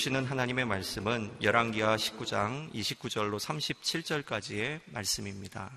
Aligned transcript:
주시는 0.00 0.24
하나님의 0.24 0.64
말씀은 0.64 1.30
열왕기하 1.42 1.96
19장 1.96 2.72
29절로 2.72 3.38
37절까지의 3.38 4.80
말씀입니다. 4.86 5.70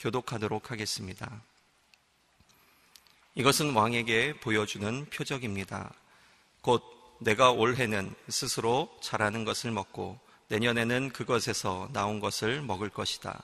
교독하도록 0.00 0.72
하겠습니다. 0.72 1.40
이것은 3.36 3.74
왕에게 3.74 4.40
보여주는 4.40 5.04
표적입니다. 5.04 5.94
곧 6.62 6.82
내가 7.20 7.52
올해는 7.52 8.12
스스로 8.28 8.90
자라는 9.00 9.44
것을 9.44 9.70
먹고 9.70 10.18
내년에는 10.48 11.10
그것에서 11.10 11.90
나온 11.92 12.18
것을 12.18 12.60
먹을 12.62 12.90
것이다. 12.90 13.40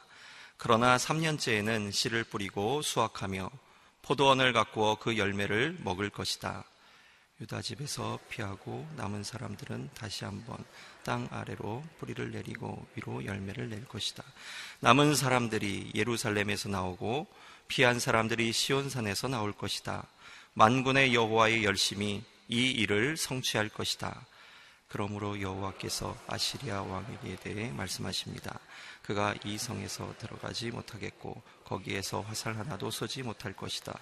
그러나 0.56 0.96
3년째에는 0.96 1.92
씨를 1.92 2.24
뿌리고 2.24 2.82
수확하며 2.82 3.48
포도원을 4.02 4.52
가꾸어 4.54 4.96
그 4.98 5.18
열매를 5.18 5.76
먹을 5.84 6.10
것이다. 6.10 6.64
유다 7.44 7.60
집에서 7.60 8.18
피하고 8.30 8.88
남은 8.96 9.22
사람들은 9.22 9.90
다시 9.92 10.24
한번 10.24 10.56
땅 11.02 11.28
아래로 11.30 11.84
뿌리를 11.98 12.30
내리고 12.30 12.86
위로 12.94 13.22
열매를 13.22 13.68
낼 13.68 13.84
것이다. 13.84 14.24
남은 14.80 15.14
사람들이 15.14 15.92
예루살렘에서 15.94 16.70
나오고 16.70 17.26
피한 17.68 18.00
사람들이 18.00 18.50
시온산에서 18.50 19.28
나올 19.28 19.52
것이다. 19.52 20.06
만군의 20.54 21.14
여호와의 21.14 21.64
열심이 21.64 22.22
이 22.48 22.70
일을 22.70 23.18
성취할 23.18 23.68
것이다. 23.68 24.24
그러므로 24.88 25.38
여호와께서 25.40 26.16
아시리아 26.26 26.80
왕에게 26.80 27.36
대해 27.36 27.70
말씀하십니다. 27.72 28.58
그가 29.02 29.34
이 29.44 29.58
성에서 29.58 30.14
들어가지 30.18 30.70
못하겠고 30.70 31.42
거기에서 31.64 32.22
화살 32.22 32.56
하나도 32.56 32.90
쏘지 32.90 33.22
못할 33.22 33.52
것이다. 33.52 33.98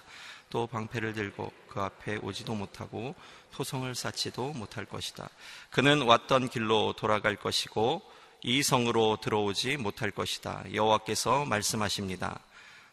또 0.53 0.67
방패를 0.67 1.13
들고 1.15 1.51
그 1.67 1.81
앞에 1.81 2.17
오지도 2.17 2.53
못하고 2.53 3.15
토성을 3.53 3.93
쌓지도 3.95 4.53
못할 4.53 4.85
것이다. 4.85 5.27
그는 5.71 6.03
왔던 6.03 6.49
길로 6.49 6.93
돌아갈 6.93 7.35
것이고 7.35 8.03
이 8.43 8.61
성으로 8.61 9.17
들어오지 9.19 9.77
못할 9.77 10.11
것이다. 10.11 10.65
여호와께서 10.71 11.45
말씀하십니다. 11.45 12.39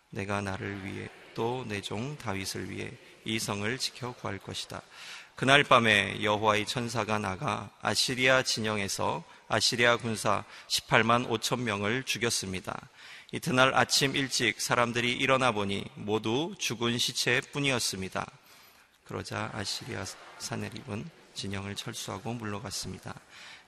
내가 0.08 0.40
나를 0.40 0.86
위해 0.86 1.10
또 1.34 1.66
내 1.68 1.82
종 1.82 2.16
다윗을 2.16 2.70
위해 2.70 2.92
이 3.26 3.38
성을 3.38 3.76
지켜 3.76 4.12
구할 4.12 4.38
것이다. 4.38 4.80
그날 5.36 5.62
밤에 5.62 6.22
여호와의 6.22 6.64
천사가 6.64 7.18
나가 7.18 7.68
아시리아 7.82 8.42
진영에서 8.42 9.22
아시리아 9.48 9.98
군사 9.98 10.44
18만 10.68 11.28
5천 11.28 11.60
명을 11.60 12.04
죽였습니다. 12.04 12.88
이튿날 13.32 13.72
아침 13.76 14.16
일찍 14.16 14.60
사람들이 14.60 15.12
일어나 15.12 15.52
보니 15.52 15.84
모두 15.94 16.52
죽은 16.58 16.98
시체뿐이었습니다. 16.98 18.26
그러자 19.04 19.50
아시리아 19.54 20.04
사내립은 20.38 21.08
진영을 21.34 21.76
철수하고 21.76 22.34
물러갔습니다. 22.34 23.14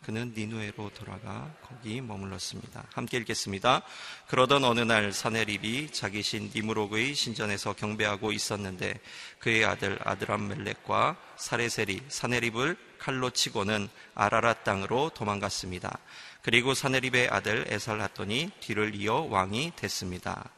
그는 0.05 0.33
니누에로 0.37 0.91
돌아가 0.95 1.49
거기 1.63 2.01
머물렀습니다. 2.01 2.85
함께 2.93 3.19
읽겠습니다. 3.19 3.83
그러던 4.27 4.65
어느 4.65 4.81
날 4.81 5.13
사네립이 5.13 5.93
자기 5.93 6.23
신 6.23 6.51
니무록의 6.53 7.15
신전에서 7.15 7.75
경배하고 7.75 8.33
있었는데 8.33 8.99
그의 9.39 9.65
아들 9.65 9.97
아드람멜렉과 10.03 11.17
사레셀이 11.37 12.01
사네립을 12.09 12.77
칼로 12.99 13.31
치고는 13.31 13.89
아라라 14.17 14.55
땅으로 14.55 15.11
도망갔습니다. 15.11 16.01
그리고 16.43 16.75
사네립의 16.75 17.29
아들 17.29 17.65
에살하토니 17.69 18.51
뒤를 18.61 18.95
이어 18.97 19.27
왕이 19.31 19.73
됐습니다. 19.77 20.51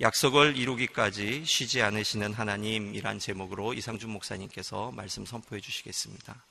약속을 0.00 0.56
이루기까지 0.56 1.44
쉬지 1.44 1.82
않으시는 1.82 2.32
하나님이란 2.32 3.18
제목으로 3.18 3.74
이상준 3.74 4.10
목사님께서 4.10 4.92
말씀 4.92 5.24
선포해 5.24 5.60
주시겠습니다. 5.60 6.44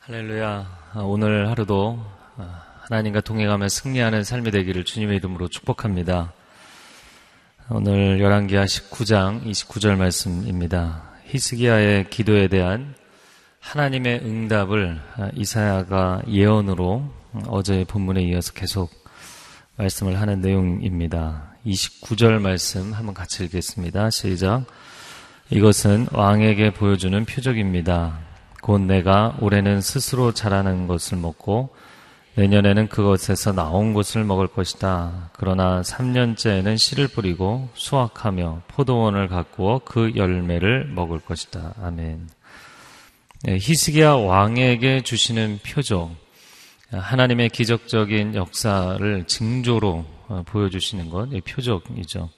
할렐루야. 0.00 0.94
오늘 1.04 1.48
하루도 1.48 2.04
하나님과 2.82 3.20
동행하며 3.20 3.68
승리하는 3.68 4.24
삶이 4.24 4.50
되기를 4.50 4.84
주님의 4.84 5.18
이름으로 5.18 5.48
축복합니다. 5.48 6.32
오늘 7.70 8.20
열왕기하 8.20 8.64
19장 8.64 9.44
29절 9.44 9.96
말씀입니다. 9.96 11.11
히스기야의 11.32 12.10
기도에 12.10 12.46
대한 12.48 12.94
하나님의 13.58 14.20
응답을 14.22 15.00
이사야가 15.34 16.24
예언으로 16.28 17.08
어제의 17.46 17.86
본문에 17.86 18.22
이어서 18.24 18.52
계속 18.52 18.90
말씀을 19.76 20.20
하는 20.20 20.42
내용입니다. 20.42 21.54
29절 21.64 22.38
말씀 22.38 22.92
한번 22.92 23.14
같이 23.14 23.44
읽겠습니다. 23.44 24.10
시작. 24.10 24.66
이것은 25.48 26.08
왕에게 26.12 26.74
보여주는 26.74 27.24
표적입니다. 27.24 28.18
곧 28.60 28.82
내가 28.82 29.34
올해는 29.40 29.80
스스로 29.80 30.34
자라는 30.34 30.86
것을 30.86 31.16
먹고 31.16 31.74
내년에는 32.34 32.88
그것에서 32.88 33.52
나온 33.52 33.92
것을 33.92 34.24
먹을 34.24 34.46
것이다. 34.46 35.30
그러나 35.34 35.82
3년째에는 35.82 36.78
씨를 36.78 37.08
뿌리고 37.08 37.68
수확하며 37.74 38.62
포도원을 38.68 39.28
가꾸어 39.28 39.82
그 39.84 40.12
열매를 40.16 40.86
먹을 40.86 41.20
것이다. 41.20 41.74
아멘. 41.82 42.28
네, 43.42 43.58
히스기야 43.60 44.14
왕에게 44.14 45.02
주시는 45.02 45.60
표적, 45.66 46.10
하나님의 46.90 47.50
기적적인 47.50 48.34
역사를 48.34 49.24
징조로 49.26 50.04
어, 50.28 50.42
보여주시는 50.46 51.10
것, 51.10 51.28
표적이죠. 51.44 52.30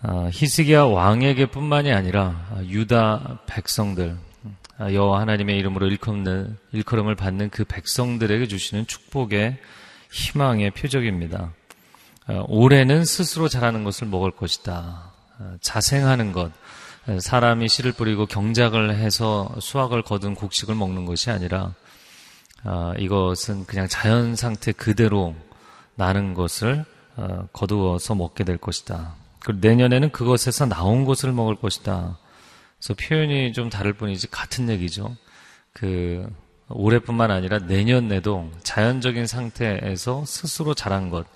아, 0.00 0.30
히스기야 0.32 0.84
왕에게뿐만이 0.84 1.92
아니라 1.92 2.48
유다 2.64 3.40
백성들, 3.46 4.16
아, 4.16 4.27
여호와 4.80 5.20
하나님의 5.20 5.58
이름으로 5.58 5.86
일컬는, 5.86 6.56
일컬음을 6.72 7.14
받는 7.16 7.50
그 7.50 7.64
백성들에게 7.64 8.46
주시는 8.46 8.86
축복의 8.86 9.58
희망의 10.12 10.70
표적입니다. 10.70 11.52
아, 12.26 12.44
올해는 12.46 13.04
스스로 13.04 13.48
자라는 13.48 13.84
것을 13.84 14.06
먹을 14.06 14.30
것이다. 14.30 15.12
아, 15.38 15.56
자생하는 15.60 16.32
것, 16.32 16.52
사람이 17.20 17.68
씨를 17.68 17.92
뿌리고 17.92 18.26
경작을 18.26 18.94
해서 18.94 19.54
수확을 19.60 20.02
거둔 20.02 20.34
곡식을 20.34 20.74
먹는 20.74 21.06
것이 21.06 21.30
아니라 21.30 21.72
이것은 22.98 23.64
그냥 23.64 23.88
자연 23.88 24.36
상태 24.36 24.72
그대로 24.72 25.34
나는 25.94 26.34
것을 26.34 26.84
거두어서 27.54 28.14
먹게 28.14 28.44
될 28.44 28.58
것이다. 28.58 29.14
그리고 29.40 29.66
내년에는 29.66 30.12
그것에서 30.12 30.66
나온 30.66 31.06
것을 31.06 31.32
먹을 31.32 31.56
것이다. 31.56 32.18
그래서 32.78 32.94
표현이 32.94 33.52
좀 33.52 33.70
다를 33.70 33.92
뿐이지 33.92 34.28
같은 34.30 34.68
얘기죠. 34.68 35.16
그 35.72 36.28
올해뿐만 36.68 37.30
아니라 37.30 37.58
내년에도 37.58 38.50
자연적인 38.62 39.26
상태에서 39.26 40.24
스스로 40.24 40.74
자란 40.74 41.10
것, 41.10 41.26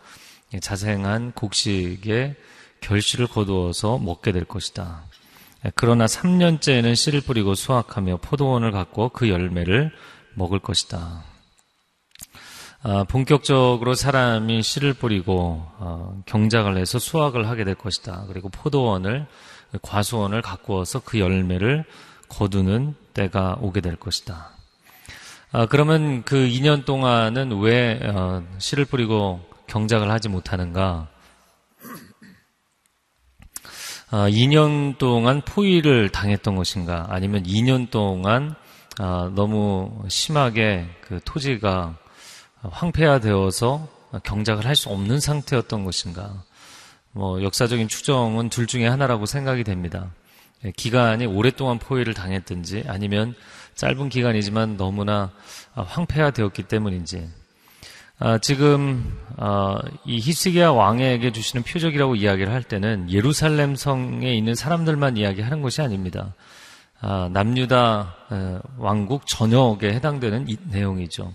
자생한 0.61 1.33
곡식의 1.33 2.37
결실을 2.81 3.27
거두어서 3.27 3.99
먹게 3.99 4.33
될 4.33 4.45
것이다. 4.45 5.05
그러나 5.75 6.07
3년째에는 6.07 6.95
씨를 6.97 7.21
뿌리고 7.21 7.55
수확하며 7.55 8.19
포도원을 8.19 8.73
갖고 8.73 9.09
그 9.11 9.29
열매를 9.29 9.93
먹을 10.35 10.59
것이다. 10.59 11.25
아, 12.85 13.05
본격적으로 13.05 13.95
사람이 13.95 14.63
씨를 14.63 14.95
뿌리고 14.95 15.65
어, 15.79 16.21
경작을 16.27 16.77
해서 16.77 16.99
수확을 16.99 17.49
하게 17.49 17.63
될 17.63 17.77
것이다. 17.77 18.25
그리고 18.27 18.49
포도원을 18.49 19.29
과수원을 19.81 20.43
가꾸어서 20.43 21.00
그 21.00 21.19
열매를 21.19 21.85
거두는 22.29 22.94
때가 23.14 23.58
오게 23.61 23.81
될 23.81 23.97
것이다. 23.97 24.50
아, 25.52 25.67
그러면 25.67 26.23
그 26.25 26.37
2년 26.37 26.85
동안은 26.85 27.61
왜 27.61 28.00
어, 28.05 28.43
씨를 28.58 28.85
뿌리고 28.87 29.41
경작을 29.67 30.11
하지 30.11 30.29
못하는가? 30.29 31.08
아, 34.11 34.29
2년 34.29 34.99
동안 34.99 35.41
포위를 35.43 36.11
당했던 36.11 36.55
것인가? 36.56 37.06
아니면 37.08 37.44
2년 37.44 37.91
동안 37.91 38.55
아, 38.99 39.31
너무 39.35 40.05
심하게 40.08 40.88
그 41.00 41.20
토지가 41.25 41.97
황폐화되어서 42.62 43.88
경작을 44.23 44.67
할 44.67 44.76
수 44.76 44.91
없는 44.91 45.20
상태였던 45.20 45.85
것인가? 45.85 46.43
뭐 47.12 47.43
역사적인 47.43 47.88
추정은 47.88 48.49
둘 48.49 48.67
중에 48.67 48.87
하나라고 48.87 49.26
생각이 49.26 49.64
됩니다. 49.64 50.11
예, 50.64 50.73
기간이 50.73 51.26
오랫동안 51.26 51.79
포위를 51.79 52.14
당했든지 52.14 52.85
아니면 52.87 53.35
짧은 53.75 54.09
기간이지만 54.09 54.76
너무나 54.76 55.32
아, 55.75 55.82
황폐화되었기 55.82 56.64
때문인지 56.64 57.29
아, 58.19 58.38
지금 58.38 59.19
아, 59.37 59.79
이 60.05 60.19
히스기야 60.20 60.70
왕에게 60.70 61.32
주시는 61.32 61.64
표적이라고 61.64 62.14
이야기를 62.17 62.53
할 62.53 62.62
때는 62.62 63.11
예루살렘 63.11 63.75
성에 63.75 64.32
있는 64.32 64.55
사람들만 64.55 65.17
이야기하는 65.17 65.62
것이 65.62 65.82
아닙니다. 65.82 66.35
아, 67.00 67.29
남유다 67.32 68.14
왕국 68.79 69.26
전역에 69.26 69.93
해당되는 69.93 70.47
내용이죠. 70.70 71.35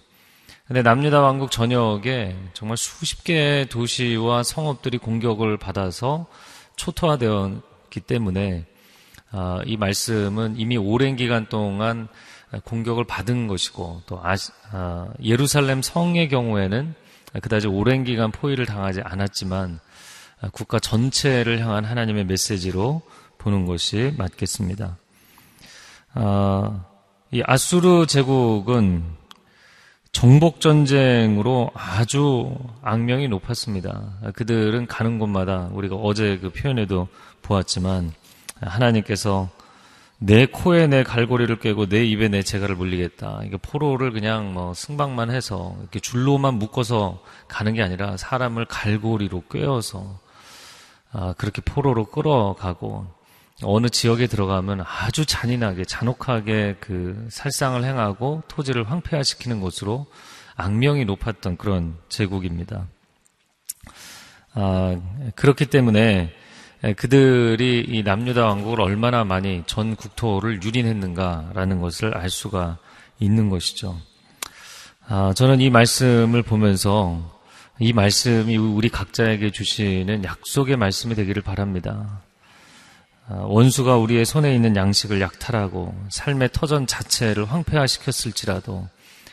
근데 0.67 0.81
남유다 0.81 1.21
왕국 1.21 1.49
전역에 1.49 2.35
정말 2.53 2.77
수십 2.77 3.23
개의 3.23 3.69
도시와 3.69 4.43
성읍들이 4.43 4.97
공격을 4.97 5.57
받아서 5.57 6.27
초토화되어 6.75 7.61
있었기 7.87 8.01
때문에 8.01 8.65
아, 9.31 9.61
이 9.65 9.77
말씀은 9.77 10.55
이미 10.57 10.77
오랜 10.77 11.15
기간 11.15 11.49
동안 11.49 12.07
공격을 12.63 13.03
받은 13.05 13.47
것이고 13.47 14.03
또 14.05 14.21
아, 14.23 15.07
예루살렘 15.23 15.81
성의 15.81 16.29
경우에는 16.29 16.93
그다지 17.41 17.67
오랜 17.67 18.03
기간 18.03 18.31
포위를 18.31 18.65
당하지 18.65 19.01
않았지만 19.01 19.79
국가 20.51 20.79
전체를 20.79 21.59
향한 21.59 21.83
하나님의 21.83 22.25
메시지로 22.25 23.01
보는 23.37 23.65
것이 23.65 24.13
맞겠습니다. 24.17 24.97
이 27.31 27.43
아수르 27.45 28.05
제국은 28.07 29.16
정복 30.11 30.61
전쟁으로 30.61 31.71
아주 31.73 32.55
악명이 32.81 33.27
높았습니다. 33.27 34.13
그들은 34.33 34.87
가는 34.87 35.19
곳마다 35.19 35.69
우리가 35.71 35.95
어제 35.95 36.37
그 36.39 36.49
표현에도 36.49 37.07
보았지만 37.41 38.13
하나님께서 38.61 39.49
내 40.19 40.47
코에 40.47 40.87
내 40.87 41.03
갈고리를 41.03 41.59
꿰고 41.59 41.87
내 41.87 42.03
입에 42.03 42.27
내 42.27 42.41
재갈을 42.41 42.75
물리겠다. 42.75 43.41
이게 43.45 43.57
포로를 43.57 44.11
그냥 44.11 44.53
뭐 44.53 44.73
승방만 44.73 45.29
해서 45.29 45.75
이렇게 45.79 45.99
줄로만 45.99 46.55
묶어서 46.55 47.21
가는 47.47 47.73
게 47.73 47.83
아니라 47.83 48.17
사람을 48.17 48.65
갈고리로 48.65 49.43
꿰어서 49.51 50.19
아, 51.11 51.33
그렇게 51.37 51.61
포로로 51.61 52.05
끌어가고 52.05 53.05
어느 53.63 53.89
지역에 53.89 54.27
들어가면 54.27 54.83
아주 54.85 55.25
잔인하게 55.25 55.85
잔혹하게 55.85 56.77
그 56.79 57.27
살상을 57.31 57.83
행하고 57.83 58.43
토지를 58.47 58.89
황폐화시키는 58.89 59.61
곳으로 59.61 60.05
악명이 60.55 61.05
높았던 61.05 61.57
그런 61.57 61.97
제국입니다. 62.09 62.87
아, 64.53 64.99
그렇기 65.35 65.67
때문에 65.67 66.33
그들이 66.95 67.85
이 67.87 68.03
남유다 68.03 68.45
왕국을 68.45 68.81
얼마나 68.81 69.23
많이 69.23 69.63
전 69.65 69.95
국토를 69.95 70.61
유린했는가라는 70.61 71.81
것을 71.81 72.15
알 72.15 72.29
수가 72.29 72.77
있는 73.19 73.49
것이죠. 73.49 73.99
아, 75.07 75.33
저는 75.35 75.61
이 75.61 75.71
말씀을 75.71 76.43
보면서 76.43 77.39
이 77.79 77.93
말씀이 77.93 78.55
우리 78.57 78.89
각자에게 78.89 79.51
주시는 79.51 80.23
약속의 80.23 80.77
말씀이 80.77 81.15
되기를 81.15 81.41
바랍니다. 81.41 82.21
아, 83.29 83.41
원수가 83.45 83.97
우리의 83.97 84.25
손에 84.25 84.55
있는 84.55 84.77
양식을 84.77 85.19
약탈하고 85.19 85.93
삶의 86.09 86.49
터전 86.53 86.87
자체를 86.87 87.45
황폐화시켰을지라도 87.45 88.87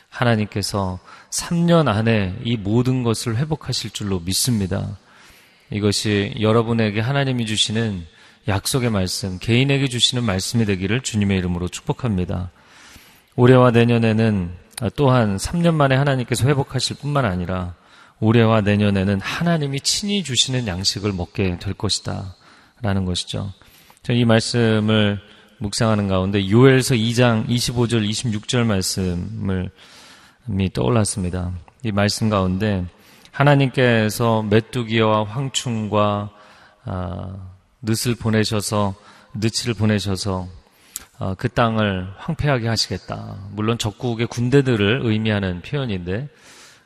하나님께서 0.09 0.99
3년 1.29 1.87
안에 1.87 2.35
이 2.43 2.57
모든 2.57 3.03
것을 3.03 3.37
회복하실 3.37 3.91
줄로 3.91 4.19
믿습니다. 4.19 4.97
이것이 5.69 6.35
여러분에게 6.39 6.99
하나님이 6.99 7.45
주시는 7.45 8.05
약속의 8.47 8.91
말씀, 8.91 9.39
개인에게 9.39 9.87
주시는 9.87 10.23
말씀이 10.23 10.65
되기를 10.65 11.01
주님의 11.01 11.37
이름으로 11.39 11.67
축복합니다. 11.69 12.51
올해와 13.37 13.71
내년에는 13.71 14.51
또한 14.95 15.37
3년 15.37 15.73
만에 15.73 15.95
하나님께서 15.95 16.47
회복하실 16.47 16.97
뿐만 16.97 17.25
아니라 17.25 17.75
올해와 18.19 18.61
내년에는 18.61 19.21
하나님이 19.21 19.79
친히 19.81 20.23
주시는 20.23 20.67
양식을 20.67 21.13
먹게 21.13 21.59
될 21.59 21.73
것이다. 21.73 22.35
라는 22.81 23.05
것이죠. 23.05 23.53
이 24.13 24.23
말씀을 24.25 25.19
묵상하는 25.57 26.07
가운데 26.07 26.49
요엘서 26.49 26.95
2장 26.95 27.47
25절 27.47 28.07
26절 28.07 28.65
말씀을 28.65 29.71
떠올랐습니다. 30.73 31.51
이 31.83 31.91
말씀 31.91 32.29
가운데 32.29 32.85
하나님께서 33.31 34.43
메뚜기와 34.43 35.23
황충과 35.25 36.29
아, 36.85 37.35
늦을 37.81 38.15
보내셔서 38.15 38.95
느치를 39.33 39.73
보내셔서 39.73 40.47
아, 41.17 41.33
그 41.35 41.49
땅을 41.49 42.13
황폐하게 42.17 42.67
하시겠다. 42.67 43.37
물론 43.51 43.77
적국의 43.77 44.27
군대들을 44.27 45.01
의미하는 45.03 45.61
표현인데 45.61 46.29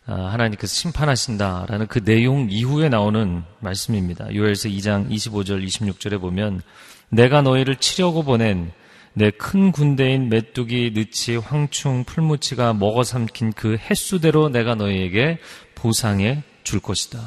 아, 0.05 0.13
하나님께서 0.13 0.73
심판하신다라는 0.73 1.87
그 1.87 2.03
내용 2.03 2.47
이후에 2.49 2.89
나오는 2.89 3.43
말씀입니다. 3.59 4.33
요엘서 4.33 4.69
2장 4.69 5.09
25절 5.09 5.65
26절에 5.65 6.19
보면 6.19 6.61
내가 7.09 7.41
너희를 7.41 7.75
치려고 7.77 8.23
보낸 8.23 8.71
내 9.13 9.31
큰 9.31 9.71
군대인 9.71 10.29
메뚜기, 10.29 10.93
느치, 10.93 11.35
황충, 11.35 12.05
풀무치가 12.05 12.73
먹어 12.73 13.03
삼킨 13.03 13.51
그 13.53 13.77
횟수대로 13.77 14.49
내가 14.49 14.75
너희에게 14.75 15.39
보상해 15.75 16.43
줄 16.63 16.79
것이다. 16.79 17.19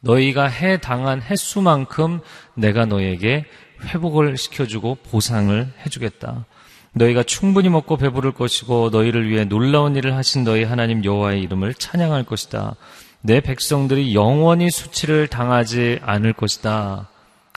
너희가 0.00 0.46
해 0.46 0.78
당한 0.78 1.22
횟수만큼 1.22 2.20
내가 2.54 2.84
너희에게 2.84 3.46
회복을 3.86 4.36
시켜주고 4.36 4.98
보상을 5.10 5.72
해주겠다. 5.86 6.44
너희가 6.92 7.22
충분히 7.22 7.68
먹고 7.70 7.96
배부를 7.96 8.32
것이고 8.32 8.90
너희를 8.90 9.28
위해 9.28 9.44
놀라운 9.44 9.96
일을 9.96 10.14
하신 10.14 10.44
너희 10.44 10.62
하나님 10.62 11.04
여호와의 11.04 11.42
이름을 11.42 11.74
찬양할 11.74 12.24
것이다. 12.24 12.76
내 13.22 13.40
백성들이 13.40 14.14
영원히 14.14 14.70
수치를 14.70 15.28
당하지 15.28 16.00
않을 16.02 16.34
것이다. 16.34 17.08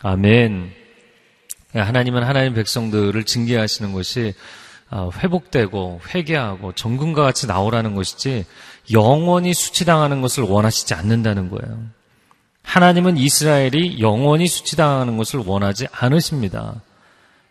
아멘. 0.02 0.87
하나님은 1.74 2.24
하나님 2.24 2.54
백성들을 2.54 3.24
징계하시는 3.24 3.94
것이 3.94 4.34
어, 4.90 5.10
회복되고 5.18 6.02
회개하고 6.14 6.72
정금과 6.74 7.24
같이 7.24 7.46
나오라는 7.46 7.94
것이지 7.94 8.46
영원히 8.92 9.54
수치당하는 9.54 10.22
것을 10.22 10.44
원하시지 10.44 10.94
않는다는 10.94 11.50
거예요. 11.50 11.80
하나님은 12.64 13.18
이스라엘이 13.18 14.00
영원히 14.00 14.48
수치당하는 14.48 15.18
것을 15.18 15.42
원하지 15.46 15.88
않으십니다. 15.92 16.82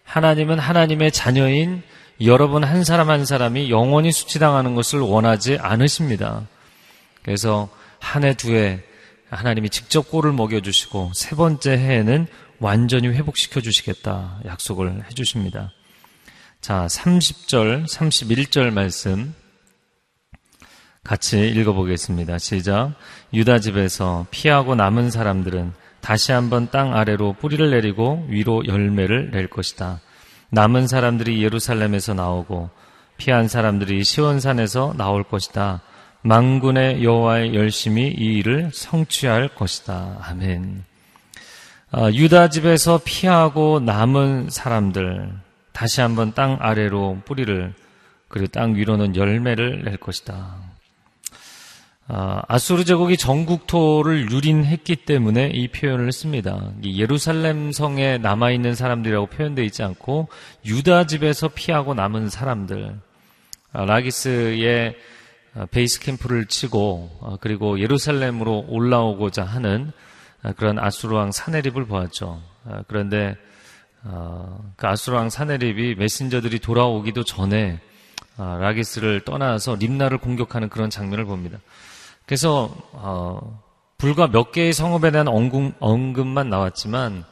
하나님은 0.04 0.58
하나님의 0.58 1.12
자녀인 1.12 1.82
여러분 2.22 2.64
한 2.64 2.84
사람 2.84 3.10
한 3.10 3.26
사람이 3.26 3.70
영원히 3.70 4.12
수치당하는 4.12 4.74
것을 4.74 5.00
원하지 5.00 5.58
않으십니다. 5.60 6.46
그래서 7.22 7.68
한 7.98 8.24
해, 8.24 8.34
두 8.34 8.54
해, 8.54 8.80
하나님이 9.28 9.68
직접 9.70 10.08
꼴을 10.10 10.32
먹여주시고 10.32 11.12
세 11.14 11.36
번째 11.36 11.72
해에는 11.72 12.26
완전히 12.58 13.08
회복시켜 13.08 13.60
주시겠다 13.60 14.40
약속을 14.44 15.04
해 15.04 15.08
주십니다. 15.10 15.72
자, 16.60 16.86
30절, 16.86 17.88
31절 17.88 18.72
말씀 18.72 19.34
같이 21.04 21.48
읽어보겠습니다. 21.48 22.38
시작. 22.38 22.94
유다 23.32 23.60
집에서 23.60 24.26
피하고 24.30 24.74
남은 24.74 25.10
사람들은 25.10 25.72
다시 26.00 26.32
한번 26.32 26.68
땅 26.70 26.96
아래로 26.96 27.34
뿌리를 27.34 27.70
내리고 27.70 28.26
위로 28.28 28.66
열매를 28.66 29.30
낼 29.30 29.48
것이다. 29.48 30.00
남은 30.50 30.88
사람들이 30.88 31.42
예루살렘에서 31.42 32.14
나오고 32.14 32.70
피한 33.16 33.48
사람들이 33.48 34.02
시원산에서 34.04 34.94
나올 34.96 35.22
것이다. 35.22 35.82
망군의 36.22 37.04
여호와의 37.04 37.54
열심히 37.54 38.08
이 38.08 38.38
일을 38.38 38.70
성취할 38.72 39.48
것이다. 39.54 40.18
아멘. 40.22 40.84
아, 41.92 42.10
유다 42.10 42.50
집에서 42.50 43.00
피하고 43.04 43.78
남은 43.78 44.50
사람들 44.50 45.32
다시 45.72 46.00
한번 46.00 46.34
땅 46.34 46.58
아래로 46.60 47.22
뿌리를 47.24 47.72
그리고 48.26 48.48
땅 48.48 48.74
위로는 48.74 49.14
열매를 49.14 49.84
낼 49.84 49.96
것이다. 49.96 50.56
아, 52.08 52.42
아수르 52.48 52.84
제국이 52.84 53.16
전국토를 53.16 54.32
유린했기 54.32 54.96
때문에 54.96 55.50
이 55.54 55.68
표현을 55.68 56.10
씁니다. 56.10 56.72
예루살렘 56.82 57.70
성에 57.70 58.18
남아 58.18 58.50
있는 58.50 58.74
사람들이라고 58.74 59.26
표현되어 59.26 59.64
있지 59.64 59.84
않고 59.84 60.28
유다 60.64 61.06
집에서 61.06 61.48
피하고 61.54 61.94
남은 61.94 62.30
사람들. 62.30 62.98
아, 63.72 63.84
라기스의 63.84 64.96
베이스 65.70 66.00
캠프를 66.00 66.46
치고 66.46 67.38
그리고 67.40 67.78
예루살렘으로 67.78 68.66
올라오고자 68.68 69.44
하는 69.44 69.92
그런 70.54 70.78
아수르 70.78 71.14
왕 71.14 71.32
사네립을 71.32 71.86
보았죠. 71.86 72.40
그런데 72.86 73.36
어, 74.08 74.72
그 74.76 74.86
아수르왕 74.86 75.30
사네립이 75.30 75.96
메신저들이 75.96 76.60
돌아오기도 76.60 77.24
전에 77.24 77.80
어, 78.38 78.58
라기스를 78.60 79.22
떠나서 79.24 79.76
림나를 79.76 80.18
공격하는 80.18 80.68
그런 80.68 80.90
장면을 80.90 81.24
봅니다. 81.24 81.58
그래서 82.24 82.70
어, 82.92 83.62
불과 83.98 84.28
몇 84.28 84.52
개의 84.52 84.72
성읍에 84.72 85.10
대한 85.10 85.26
언급, 85.26 85.74
언급 85.80 86.26
만 86.26 86.50
나왔지만 86.50 87.24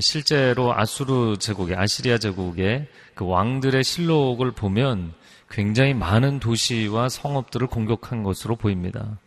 실제로 0.00 0.72
아수르 0.72 1.36
제국의 1.38 1.76
아시리아 1.76 2.18
제국의 2.18 2.86
그 3.14 3.26
왕들의 3.26 3.82
실록을 3.82 4.52
보면 4.52 5.14
굉장히 5.48 5.94
많은 5.94 6.38
도시와 6.38 7.08
성읍들을 7.08 7.66
공격한 7.66 8.22
것으로 8.22 8.54
보입니다. 8.54 9.18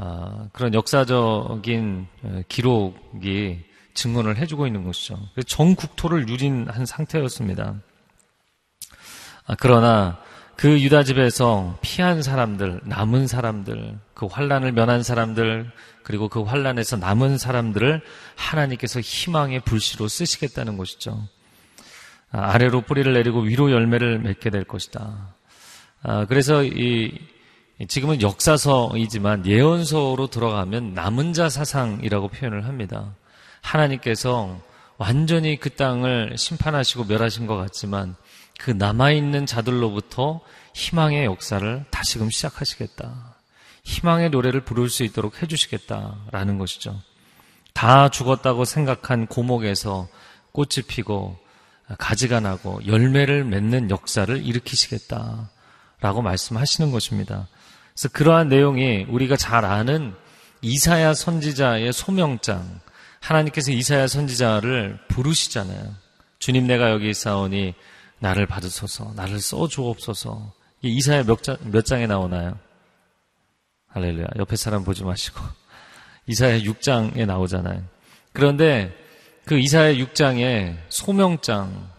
아, 0.00 0.48
그런 0.52 0.74
역사적인 0.74 2.06
어, 2.22 2.42
기록이 2.48 3.64
증언을 3.94 4.36
해주고 4.36 4.68
있는 4.68 4.84
것이죠. 4.84 5.18
전 5.46 5.74
국토를 5.74 6.28
유린한 6.28 6.86
상태였습니다. 6.86 7.74
아, 9.46 9.56
그러나 9.58 10.18
그 10.54 10.80
유다 10.80 11.02
집에서 11.02 11.78
피한 11.82 12.22
사람들, 12.22 12.82
남은 12.84 13.26
사람들, 13.26 13.98
그 14.14 14.26
환란을 14.26 14.70
면한 14.70 15.02
사람들, 15.02 15.70
그리고 16.04 16.28
그 16.28 16.42
환란에서 16.42 16.96
남은 16.96 17.36
사람들을 17.36 18.00
하나님께서 18.36 19.00
희망의 19.00 19.60
불씨로 19.60 20.06
쓰시겠다는 20.06 20.76
것이죠. 20.76 21.26
아, 22.30 22.52
아래로 22.52 22.82
뿌리를 22.82 23.12
내리고 23.12 23.40
위로 23.40 23.72
열매를 23.72 24.20
맺게 24.20 24.50
될 24.50 24.62
것이다. 24.62 25.34
아, 26.02 26.24
그래서 26.26 26.62
이 26.62 27.18
지금은 27.86 28.22
역사서이지만 28.22 29.46
예언서로 29.46 30.26
들어가면 30.26 30.94
남은 30.94 31.32
자 31.32 31.48
사상이라고 31.48 32.28
표현을 32.28 32.66
합니다. 32.66 33.14
하나님께서 33.60 34.58
완전히 34.96 35.60
그 35.60 35.70
땅을 35.70 36.36
심판하시고 36.36 37.04
멸하신 37.04 37.46
것 37.46 37.56
같지만 37.56 38.16
그 38.58 38.72
남아있는 38.72 39.46
자들로부터 39.46 40.40
희망의 40.74 41.24
역사를 41.24 41.84
다시금 41.90 42.30
시작하시겠다. 42.30 43.36
희망의 43.84 44.30
노래를 44.30 44.62
부를 44.62 44.90
수 44.90 45.04
있도록 45.04 45.40
해주시겠다라는 45.40 46.58
것이죠. 46.58 47.00
다 47.74 48.08
죽었다고 48.08 48.64
생각한 48.64 49.28
고목에서 49.28 50.08
꽃이 50.50 50.86
피고 50.88 51.38
가지가 51.96 52.40
나고 52.40 52.84
열매를 52.86 53.44
맺는 53.44 53.90
역사를 53.90 54.36
일으키시겠다라고 54.44 56.22
말씀하시는 56.22 56.90
것입니다. 56.90 57.46
그래서 57.98 58.08
그러한 58.10 58.48
내용이 58.48 59.06
우리가 59.08 59.36
잘 59.36 59.64
아는 59.64 60.14
이사야 60.62 61.14
선지자의 61.14 61.92
소명장, 61.92 62.80
하나님께서 63.18 63.72
이사야 63.72 64.06
선지자를 64.06 65.00
부르시잖아요. 65.08 65.96
주님 66.38 66.68
내가 66.68 66.92
여기 66.92 67.10
있사오니 67.10 67.74
나를 68.20 68.46
받으소서, 68.46 69.14
나를 69.16 69.40
써주옵소서. 69.40 70.52
이사야 70.82 71.24
몇, 71.24 71.42
장, 71.42 71.56
몇 71.64 71.84
장에 71.84 72.06
나오나요? 72.06 72.56
할렐루야. 73.88 74.28
옆에 74.36 74.54
사람 74.54 74.84
보지 74.84 75.02
마시고. 75.02 75.40
이사야 76.28 76.60
6장에 76.60 77.26
나오잖아요. 77.26 77.82
그런데 78.32 78.96
그 79.44 79.58
이사야 79.58 79.94
6장에 79.94 80.76
소명장, 80.88 81.90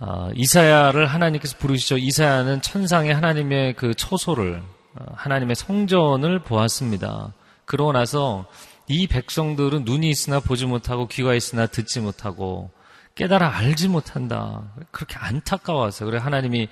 아, 0.00 0.28
아, 0.28 0.30
이사야를 0.34 1.06
하나님께서 1.06 1.56
부르시죠. 1.58 1.98
이사야는 1.98 2.62
천상의 2.62 3.14
하나님의 3.14 3.74
그 3.74 3.94
처소를, 3.94 4.62
아, 4.94 5.04
하나님의 5.14 5.56
성전을 5.56 6.40
보았습니다. 6.40 7.32
그러고 7.64 7.92
나서 7.92 8.46
이 8.86 9.06
백성들은 9.06 9.84
눈이 9.84 10.08
있으나 10.08 10.40
보지 10.40 10.66
못하고 10.66 11.08
귀가 11.08 11.34
있으나 11.34 11.66
듣지 11.66 12.00
못하고 12.00 12.70
깨달아 13.16 13.56
알지 13.58 13.88
못한다. 13.88 14.72
그렇게 14.92 15.16
안타까워서 15.18 16.04
그래 16.04 16.18
하나님이 16.18 16.68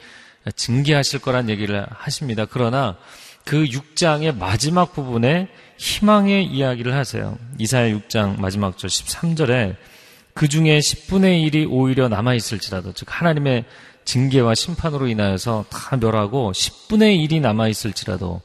징계하실 0.54 1.20
거란 1.20 1.50
얘기를 1.50 1.84
하십니다. 1.90 2.46
그러나 2.46 2.96
그 3.44 3.64
6장의 3.64 4.36
마지막 4.38 4.92
부분에 4.92 5.48
희망의 5.76 6.46
이야기를 6.46 6.94
하세요. 6.94 7.36
이사야 7.58 7.92
6장 7.92 8.40
마지막 8.40 8.78
절 8.78 8.88
13절에 8.88 9.76
그 10.36 10.48
중에 10.48 10.80
10분의 10.80 11.50
1이 11.50 11.66
오히려 11.70 12.08
남아있을지라도, 12.08 12.92
즉, 12.92 13.08
하나님의 13.08 13.64
징계와 14.04 14.54
심판으로 14.54 15.08
인하여서 15.08 15.64
다 15.70 15.96
멸하고 15.96 16.52
10분의 16.52 17.26
1이 17.26 17.40
남아있을지라도 17.40 18.42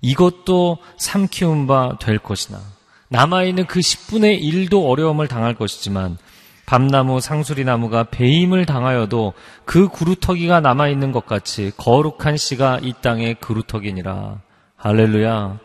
이것도 0.00 0.78
삼키운 0.96 1.66
바 1.66 1.98
될 2.00 2.18
것이나 2.18 2.60
남아있는 3.08 3.66
그 3.66 3.80
10분의 3.80 4.40
1도 4.42 4.88
어려움을 4.88 5.26
당할 5.26 5.54
것이지만 5.54 6.18
밤나무, 6.66 7.20
상수리나무가 7.20 8.04
배임을 8.04 8.64
당하여도 8.64 9.34
그 9.64 9.88
구루터기가 9.88 10.60
남아있는 10.60 11.10
것 11.10 11.26
같이 11.26 11.72
거룩한 11.76 12.36
씨가 12.36 12.78
이 12.82 12.94
땅의 13.02 13.34
구루터기니라. 13.40 14.40
할렐루야. 14.76 15.63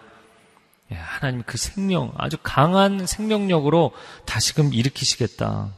예, 0.91 0.96
하나님 0.96 1.43
그 1.46 1.58
생명, 1.58 2.12
아주 2.17 2.38
강한 2.41 3.05
생명력으로 3.05 3.91
다시금 4.25 4.74
일으키시겠다. 4.74 5.69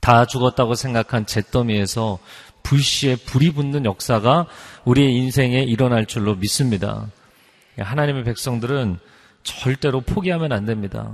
다 0.00 0.24
죽었다고 0.26 0.74
생각한 0.74 1.26
잿더미에서 1.26 2.18
불씨에 2.62 3.16
불이 3.16 3.52
붙는 3.52 3.84
역사가 3.84 4.46
우리의 4.84 5.14
인생에 5.16 5.62
일어날 5.62 6.06
줄로 6.06 6.36
믿습니다. 6.36 7.06
예, 7.78 7.82
하나님의 7.82 8.24
백성들은 8.24 8.98
절대로 9.42 10.00
포기하면 10.00 10.52
안 10.52 10.64
됩니다. 10.64 11.12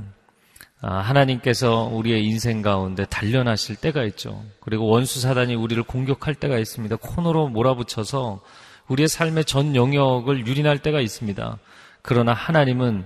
아, 0.81 0.99
하나님께서 0.99 1.85
우리의 1.85 2.25
인생 2.25 2.63
가운데 2.63 3.05
단련하실 3.07 3.77
때가 3.77 4.05
있죠. 4.05 4.45
그리고 4.61 4.87
원수 4.87 5.21
사단이 5.21 5.55
우리를 5.55 5.83
공격할 5.83 6.37
때가 6.37 6.59
있습니다. 6.59 6.97
코너로 6.97 7.49
몰아붙여서 7.49 8.41
우리의 8.87 9.09
삶의 9.09 9.45
전 9.45 9.75
영역을 9.75 10.47
유린할 10.47 10.79
때가 10.79 11.01
있습니다. 11.01 11.59
그러나 12.03 12.33
하나님은 12.33 13.05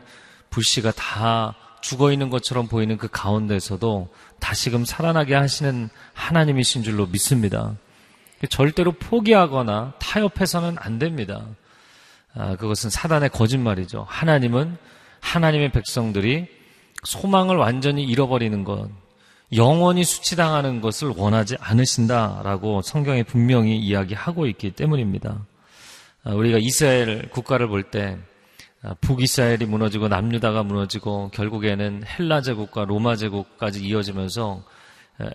불씨가 0.51 0.93
다 0.93 1.55
죽어 1.81 2.13
있는 2.13 2.31
것처럼 2.31 2.69
보이는 2.69 2.97
그 2.97 3.09
가운데서도 3.11 4.09
다시금 4.39 4.85
살아나게 4.85 5.35
하시는 5.35 5.89
하나님이신 6.15 6.83
줄로 6.83 7.07
믿습니다. 7.07 7.75
절대로 8.49 8.93
포기하거나 8.93 9.95
타협해서는 9.99 10.77
안 10.79 10.99
됩니다. 10.99 11.45
아, 12.35 12.57
그것은 12.57 12.91
사단의 12.91 13.31
거짓말이죠. 13.31 14.07
하나님은 14.09 14.77
하나님의 15.21 15.73
백성들이 15.73 16.47
소망을 17.05 17.57
완전히 17.57 18.05
잃어버리는 18.05 18.65
것, 18.65 18.89
영원히 19.55 20.03
수치당하는 20.03 20.81
것을 20.81 21.13
원하지 21.15 21.57
않으신다라고 21.61 22.83
성경에 22.83 23.23
분명히 23.23 23.77
이야기하고 23.79 24.47
있기 24.47 24.71
때문입니다. 24.73 25.45
아, 26.25 26.31
우리가 26.31 26.59
이스라엘 26.59 27.29
국가를 27.31 27.69
볼 27.69 27.91
때 27.91 28.19
북이스라엘이 29.01 29.67
무너지고 29.67 30.09
남유다가 30.09 30.63
무너지고 30.63 31.31
결국에는 31.33 32.03
헬라 32.05 32.43
제국과 32.43 32.85
로마 32.85 33.17
제국까지 33.17 33.85
이어지면서 33.85 34.65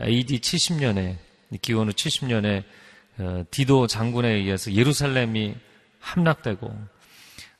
AD 0.03 0.39
70년에 0.39 1.17
기원 1.61 1.87
후 1.87 1.93
70년에 1.93 2.63
디도 3.51 3.87
장군에 3.87 4.29
의해서 4.29 4.73
예루살렘이 4.73 5.55
함락되고 5.99 6.73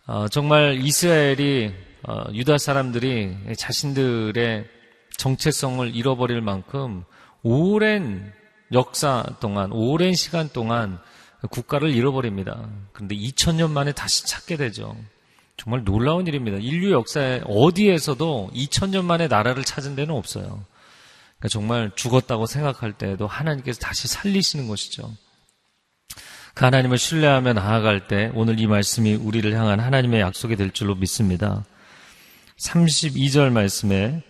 어, 0.08 0.28
정말 0.30 0.80
이스라엘이 0.82 1.74
어, 2.04 2.26
유다 2.32 2.58
사람들이 2.58 3.36
자신들의 3.58 4.66
정체성을 5.18 5.96
잃어버릴 5.96 6.42
만큼 6.42 7.04
오랜 7.44 8.32
역사 8.72 9.26
동안, 9.40 9.72
오랜 9.72 10.14
시간 10.14 10.48
동안 10.50 11.00
국가를 11.50 11.94
잃어버립니다. 11.94 12.70
그런데 12.94 13.16
2000년 13.16 13.72
만에 13.72 13.92
다시 13.92 14.26
찾게 14.26 14.58
되죠. 14.58 14.96
정말 15.58 15.84
놀라운 15.84 16.28
일입니다. 16.28 16.58
인류 16.60 16.92
역사에 16.92 17.42
어디에서도 17.46 18.52
2000년 18.54 19.04
만에 19.04 19.28
나라를 19.28 19.64
찾은 19.64 19.96
데는 19.96 20.14
없어요. 20.14 20.46
그러니까 20.46 21.50
정말 21.50 21.92
죽었다고 21.96 22.46
생각할 22.46 22.94
때에도 22.94 23.28
하나님께서 23.28 23.80
다시 23.80 24.08
살리시는 24.08 24.68
것이죠. 24.68 25.12
그 26.54 26.66
하나님을 26.66 26.98
신뢰하며 26.98 27.54
나아갈 27.54 28.08
때 28.08 28.32
오늘 28.34 28.60
이 28.60 28.66
말씀이 28.66 29.14
우리를 29.16 29.52
향한 29.54 29.80
하나님의 29.80 30.22
약속이 30.22 30.56
될 30.56 30.72
줄로 30.72 30.96
믿습니다. 30.96 31.66
32절 32.58 33.52
말씀에 33.52 34.24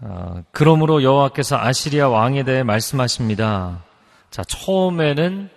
어, 0.00 0.42
그러므로 0.50 1.02
여호와께서 1.02 1.56
아시리아 1.56 2.08
왕에 2.08 2.42
대해 2.42 2.62
말씀하십니다. 2.62 3.84
자, 4.30 4.42
처음에는 4.42 5.44
어, 5.44 5.54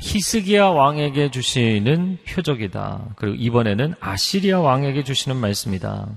히스기야 0.00 0.66
왕에게 0.66 1.30
주시는 1.30 2.18
표적이다. 2.28 3.14
그리고 3.16 3.36
이번에는 3.36 3.94
아시리아 4.00 4.60
왕에게 4.60 5.04
주시는 5.04 5.36
말씀이다. 5.36 6.08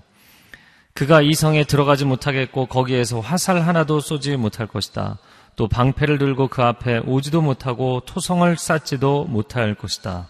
그가 0.93 1.21
이 1.21 1.33
성에 1.33 1.63
들어가지 1.63 2.05
못하겠고 2.05 2.65
거기에서 2.65 3.19
화살 3.19 3.61
하나도 3.61 3.99
쏘지 3.99 4.37
못할 4.37 4.67
것이다. 4.67 5.17
또 5.55 5.67
방패를 5.67 6.17
들고 6.17 6.47
그 6.47 6.63
앞에 6.63 6.99
오지도 6.99 7.41
못하고 7.41 8.01
토성을 8.05 8.55
쌓지도 8.57 9.25
못할 9.25 9.75
것이다. 9.75 10.27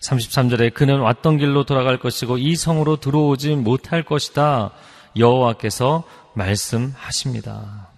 33절에 0.00 0.74
그는 0.74 1.00
왔던 1.00 1.38
길로 1.38 1.64
돌아갈 1.64 1.98
것이고 1.98 2.38
이 2.38 2.56
성으로 2.56 2.96
들어오지 2.96 3.56
못할 3.56 4.02
것이다. 4.02 4.72
여호와께서 5.16 6.04
말씀하십니다. 6.34 7.88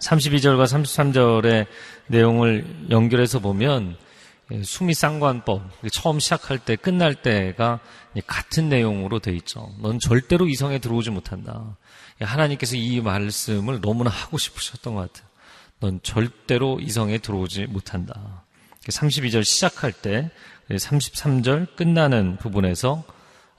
32절과 0.00 0.64
33절의 0.64 1.66
내용을 2.10 2.88
연결해서 2.90 3.38
보면 3.38 3.96
수미 4.62 4.94
쌍관법 4.94 5.62
처음 5.92 6.18
시작할 6.18 6.58
때 6.58 6.74
끝날 6.74 7.14
때가 7.14 7.78
같은 8.26 8.68
내용으로 8.68 9.20
돼 9.20 9.32
있죠. 9.36 9.72
넌 9.80 10.00
절대로 10.00 10.48
이성에 10.48 10.80
들어오지 10.80 11.10
못한다. 11.10 11.76
하나님께서 12.20 12.76
이 12.76 13.00
말씀을 13.00 13.80
너무나 13.80 14.10
하고 14.10 14.38
싶으셨던 14.38 14.96
것 14.96 15.12
같아요. 15.12 15.30
넌 15.78 16.00
절대로 16.02 16.80
이성에 16.80 17.18
들어오지 17.18 17.66
못한다. 17.66 18.44
32절 18.88 19.44
시작할 19.44 19.92
때 19.92 20.30
33절 20.68 21.76
끝나는 21.76 22.36
부분에서 22.38 23.04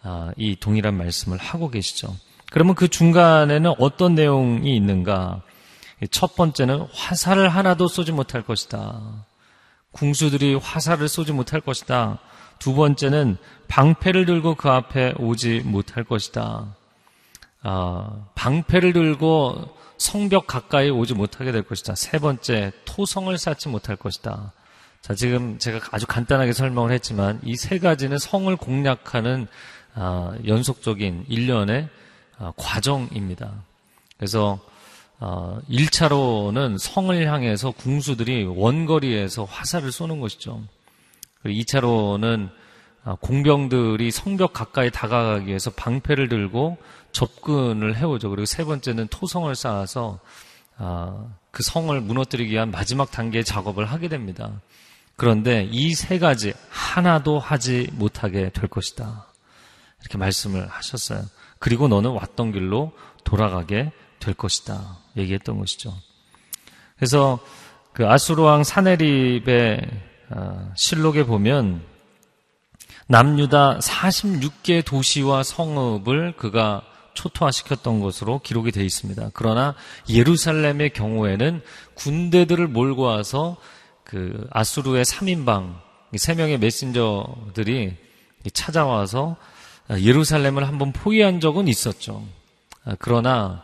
아, 0.04 0.32
이 0.36 0.56
동일한 0.60 0.98
말씀을 0.98 1.38
하고 1.38 1.70
계시죠. 1.70 2.16
그러면 2.52 2.76
그 2.76 2.88
중간에는 2.88 3.76
어떤 3.78 4.16
내용이 4.16 4.76
있는가? 4.76 5.42
첫 6.10 6.36
번째는 6.36 6.88
화살을 6.94 7.50
하나도 7.50 7.88
쏘지 7.88 8.12
못할 8.12 8.42
것이다. 8.42 9.02
궁수들이 9.92 10.56
화살을 10.56 11.08
쏘지 11.08 11.32
못할 11.34 11.62
것이다. 11.62 12.20
두 12.60 12.74
번째는 12.76 13.38
방패를 13.68 14.26
들고 14.26 14.56
그 14.56 14.70
앞에 14.70 15.14
오지 15.18 15.62
못할 15.66 16.04
것이다. 16.04 16.76
아, 17.64 18.26
방패를 18.36 18.94
들고 18.94 19.78
성벽 19.98 20.48
가까이 20.48 20.90
오지 20.90 21.14
못하게 21.14 21.52
될 21.52 21.62
것이다. 21.64 21.94
세 21.96 22.18
번째, 22.18 22.72
토성을 22.86 23.36
쌓지 23.38 23.70
못할 23.70 23.96
것이다. 23.96 24.52
자, 25.02 25.14
지금 25.16 25.60
제가 25.60 25.80
아주 25.92 26.08
간단하게 26.08 26.54
설명을 26.54 26.92
했지만 26.92 27.40
이 27.44 27.56
세 27.56 27.80
가지는 27.80 28.18
성을 28.18 28.56
공략하는 28.56 29.48
아, 29.94 30.34
연속적인 30.48 31.26
일련의 31.28 31.90
아, 32.40 32.54
과정입니다. 32.56 33.52
그래서 34.18 34.60
아, 35.24 35.62
1차로는 35.70 36.80
성을 36.80 37.28
향해서 37.28 37.72
궁수들이 37.72 38.44
원거리에서 38.46 39.44
화살을 39.46 39.92
쏘는 39.92 40.20
것이죠. 40.20 40.64
그리고 41.44 41.62
2차로는 41.62 42.50
아, 43.04 43.16
공병들이 43.22 44.10
성벽 44.10 44.52
가까이 44.54 44.90
다가가기 44.90 45.46
위해서 45.46 45.70
방패를 45.70 46.28
들고 46.28 46.78
접근을 47.12 47.98
해오죠. 47.98 48.32
그리고 48.32 48.46
세 48.46 48.64
번째는 48.64 49.08
토성을 49.10 49.54
쌓아서 49.56 50.20
아, 50.78 51.28
그 51.52 51.62
성을 51.62 52.00
무너뜨리기 52.02 52.52
위한 52.52 52.72
마지막 52.72 53.12
단계의 53.12 53.44
작업을 53.46 53.86
하게 53.86 54.08
됩니다. 54.08 54.60
그런데 55.18 55.70
이 55.72 55.94
세 55.94 56.18
가지 56.18 56.54
하나도 56.70 57.38
하지 57.38 57.90
못하게 57.94 58.50
될 58.50 58.68
것이다. 58.68 59.28
이렇게 60.02 60.18
말씀을 60.18 60.68
하셨어요. 60.68 61.22
그리고 61.60 61.88
너는 61.88 62.10
왔던 62.10 62.54
길로 62.54 62.92
돌아가게 63.24 63.92
될 64.22 64.34
것이다. 64.34 64.98
얘기했던 65.18 65.60
것이죠. 65.60 65.94
그래서 66.96 67.40
그 67.92 68.08
아수르왕 68.08 68.64
사네립의 68.64 69.82
아, 70.30 70.70
실록에 70.78 71.26
보면 71.26 71.84
남유다 73.08 73.80
46개 73.80 74.86
도시와 74.86 75.44
성읍을 75.44 76.38
그가 76.38 76.84
초토화시켰던 77.14 78.00
것으로 78.00 78.40
기록이 78.40 78.72
되어 78.72 78.86
있습니다. 78.86 79.32
그러나 79.34 79.76
예루살렘의 80.08 80.92
경우에는 80.92 81.62
군대들을 81.96 82.68
몰고 82.70 83.02
와서 83.02 83.58
그 84.06 84.48
아수르의 84.52 85.04
3인방, 85.04 85.76
3명의 86.14 86.58
메신저들이 86.58 87.98
찾아와서 88.54 89.36
예루살렘을 89.90 90.68
한번 90.68 90.94
포위한 90.94 91.42
적은 91.42 91.68
있었죠. 91.68 92.24
그러나 93.00 93.64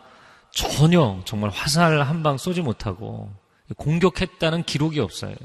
전혀 0.51 1.21
정말 1.25 1.49
화살 1.51 2.01
한 2.01 2.23
방 2.23 2.37
쏘지 2.37 2.61
못하고 2.61 3.31
공격했다는 3.77 4.63
기록이 4.63 4.99
없어요. 4.99 5.35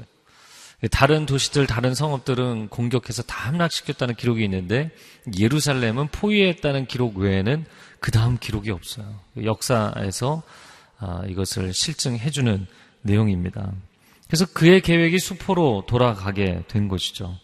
다른 0.91 1.25
도시들, 1.25 1.65
다른 1.65 1.95
성읍들은 1.95 2.67
공격해서 2.67 3.23
다 3.23 3.47
함락시켰다는 3.47 4.15
기록이 4.15 4.43
있는데 4.43 4.91
예루살렘은 5.39 6.07
포위했다는 6.09 6.87
기록 6.87 7.17
외에는 7.17 7.65
그 7.99 8.11
다음 8.11 8.37
기록이 8.37 8.69
없어요. 8.69 9.19
역사에서 9.41 10.43
아, 10.99 11.23
이것을 11.27 11.73
실증해주는 11.73 12.67
내용입니다. 13.01 13.71
그래서 14.27 14.45
그의 14.53 14.81
계획이 14.81 15.19
수포로 15.19 15.85
돌아가게 15.87 16.63
된 16.67 16.87
것이죠. 16.89 17.37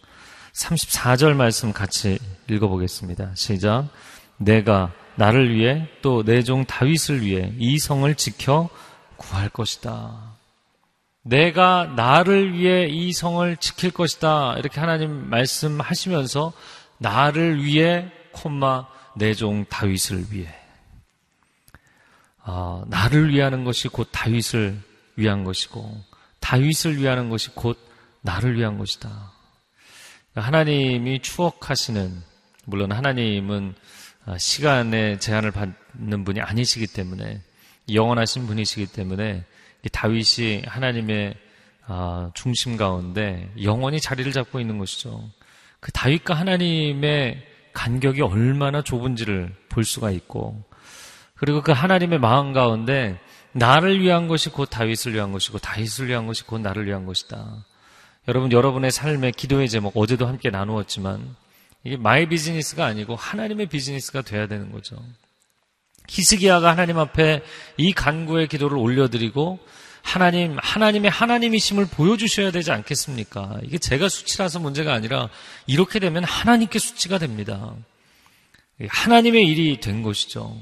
34절 0.52 1.34
말씀 1.34 1.72
같이 1.72 2.18
읽어보겠습니다. 2.50 3.32
시작. 3.36 3.88
내가 4.40 4.92
나를 5.16 5.54
위해 5.54 5.86
또 6.02 6.22
내 6.24 6.42
종 6.42 6.64
다윗을 6.64 7.22
위해 7.22 7.52
이 7.58 7.78
성을 7.78 8.12
지켜 8.14 8.68
구할 9.16 9.50
것이다. 9.50 10.30
내가 11.22 11.84
나를 11.94 12.54
위해 12.54 12.86
이 12.88 13.12
성을 13.12 13.54
지킬 13.58 13.90
것이다. 13.90 14.56
이렇게 14.58 14.80
하나님 14.80 15.28
말씀하시면서 15.28 16.52
나를 16.98 17.62
위해 17.62 18.10
콤마 18.32 18.86
내 19.16 19.34
종 19.34 19.66
다윗을 19.66 20.26
위해 20.30 20.48
아, 22.42 22.82
나를 22.86 23.34
위하는 23.34 23.64
것이 23.64 23.88
곧 23.88 24.08
다윗을 24.10 24.80
위한 25.16 25.44
것이고 25.44 26.02
다윗을 26.40 26.96
위하는 26.98 27.28
것이 27.28 27.50
곧 27.54 27.78
나를 28.22 28.56
위한 28.56 28.78
것이다. 28.78 29.32
하나님이 30.34 31.20
추억하시는 31.20 32.22
물론 32.64 32.92
하나님은 32.92 33.74
시간의 34.38 35.20
제한을 35.20 35.50
받는 35.50 36.24
분이 36.24 36.40
아니시기 36.40 36.86
때문에 36.86 37.40
영원하신 37.92 38.46
분이시기 38.46 38.86
때문에 38.86 39.44
다윗이 39.92 40.62
하나님의 40.66 41.34
아, 41.86 42.30
중심 42.34 42.76
가운데 42.76 43.50
영원히 43.62 44.00
자리를 44.00 44.30
잡고 44.32 44.60
있는 44.60 44.78
것이죠. 44.78 45.28
그 45.80 45.90
다윗과 45.90 46.34
하나님의 46.34 47.42
간격이 47.72 48.22
얼마나 48.22 48.82
좁은지를 48.82 49.52
볼 49.68 49.84
수가 49.84 50.10
있고, 50.12 50.62
그리고 51.34 51.62
그 51.62 51.72
하나님의 51.72 52.20
마음 52.20 52.52
가운데 52.52 53.18
나를 53.52 54.00
위한 54.00 54.28
것이 54.28 54.50
곧 54.50 54.66
다윗을 54.66 55.14
위한 55.14 55.32
것이고, 55.32 55.58
다윗을 55.58 56.06
위한 56.08 56.26
것이 56.26 56.44
곧 56.44 56.60
나를 56.60 56.86
위한 56.86 57.06
것이다. 57.06 57.64
여러분, 58.28 58.52
여러분의 58.52 58.92
삶의 58.92 59.32
기도의 59.32 59.68
제목, 59.68 59.96
어제도 59.96 60.26
함께 60.26 60.50
나누었지만, 60.50 61.34
이게 61.84 61.96
my 61.96 62.28
business가 62.28 62.84
아니고 62.84 63.16
하나님의 63.16 63.66
비즈니스가 63.66 64.22
돼야 64.22 64.46
되는 64.46 64.70
거죠. 64.70 64.96
히스기야가 66.08 66.70
하나님 66.70 66.98
앞에 66.98 67.42
이 67.76 67.92
간구의 67.92 68.48
기도를 68.48 68.76
올려드리고 68.76 69.60
하나님, 70.02 70.56
하나님의 70.60 71.10
하나님이심을 71.10 71.86
보여주셔야 71.86 72.50
되지 72.50 72.72
않겠습니까? 72.72 73.60
이게 73.62 73.78
제가 73.78 74.08
수치라서 74.08 74.58
문제가 74.58 74.92
아니라 74.92 75.28
이렇게 75.66 75.98
되면 75.98 76.24
하나님께 76.24 76.78
수치가 76.78 77.18
됩니다. 77.18 77.74
하나님의 78.88 79.46
일이 79.46 79.78
된 79.80 80.02
것이죠. 80.02 80.56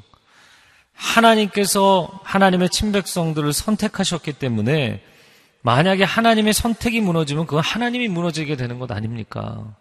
하나님께서 0.93 2.21
하나님의 2.25 2.71
친백성들을 2.71 3.53
선택하셨기 3.53 4.35
때문에 4.35 5.03
만약에 5.63 6.03
하나님의 6.05 6.53
선택이 6.53 7.01
무너지면 7.01 7.47
그건 7.47 7.63
하나님이 7.63 8.09
무너지게 8.09 8.57
되는 8.57 8.79
것 8.79 8.91
아닙니까? 8.91 9.77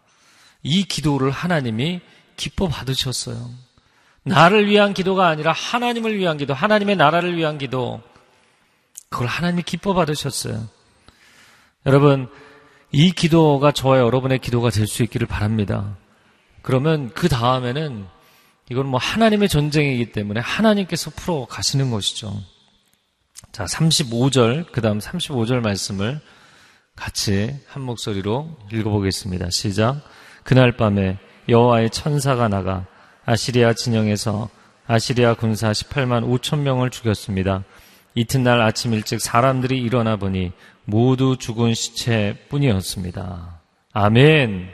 이 0.67 0.83
기도를 0.83 1.31
하나님이 1.31 2.01
기뻐 2.35 2.67
받으셨어요. 2.67 3.49
나를 4.23 4.67
위한 4.67 4.93
기도가 4.93 5.27
아니라 5.27 5.53
하나님을 5.53 6.17
위한 6.17 6.37
기도, 6.37 6.53
하나님의 6.53 6.97
나라를 6.97 7.37
위한 7.37 7.57
기도, 7.57 8.01
그걸 9.09 9.27
하나님이 9.27 9.63
기뻐 9.63 9.93
받으셨어요. 9.93 10.67
여러분, 11.85 12.27
이 12.91 13.11
기도가 13.11 13.71
저와 13.71 13.99
여러분의 13.99 14.39
기도가 14.39 14.69
될 14.69 14.87
수 14.87 15.03
있기를 15.03 15.25
바랍니다. 15.25 15.95
그러면 16.61 17.11
그 17.13 17.29
다음에는 17.29 18.05
이건 18.69 18.87
뭐 18.87 18.99
하나님의 18.99 19.47
전쟁이기 19.47 20.11
때문에 20.11 20.41
하나님께서 20.41 21.11
풀어 21.11 21.45
가시는 21.45 21.91
것이죠. 21.91 22.43
자, 23.53 23.63
35절, 23.63 24.73
그 24.73 24.81
다음 24.81 24.99
35절 24.99 25.61
말씀을 25.61 26.19
같이 26.97 27.55
한 27.67 27.83
목소리로 27.83 28.57
읽어보겠습니다. 28.73 29.49
시작. 29.51 30.01
그날 30.47 30.71
밤에 30.71 31.17
여호와의 31.49 31.89
천사가 31.89 32.47
나가 32.47 32.85
아시리아 33.25 33.73
진영에서 33.73 34.47
아시리아 34.87 35.33
군사 35.33 35.73
18만 35.73 36.25
5천 36.25 36.59
명을 36.59 36.89
죽였습니다. 36.89 37.65
이튿날 38.15 38.61
아침 38.61 38.93
일찍 38.93 39.19
사람들이 39.19 39.77
일어나 39.77 40.15
보니 40.15 40.53
모두 40.85 41.35
죽은 41.37 41.73
시체뿐이었습니다. 41.73 43.59
아멘. 43.91 44.69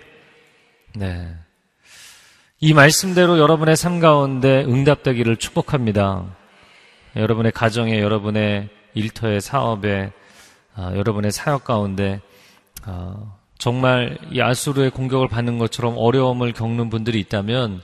네. 0.96 1.36
이 2.60 2.74
말씀대로 2.76 3.40
여러분의 3.40 3.76
삶 3.76 4.00
가운데 4.00 4.64
응답되기를 4.66 5.38
축복합니다. 5.38 6.36
여러분의 7.16 7.52
가정에, 7.52 8.00
여러분의 8.00 8.70
일터의 8.94 9.42
사업에, 9.42 10.12
아, 10.76 10.94
여러분의 10.96 11.32
사역 11.32 11.64
가운데 11.64 12.22
아, 12.84 13.34
정말 13.64 14.18
이 14.30 14.42
아수르의 14.42 14.90
공격을 14.90 15.30
받는 15.30 15.58
것처럼 15.58 15.96
어려움을 15.98 16.52
겪는 16.52 16.90
분들이 16.90 17.22
있다면 17.22 17.82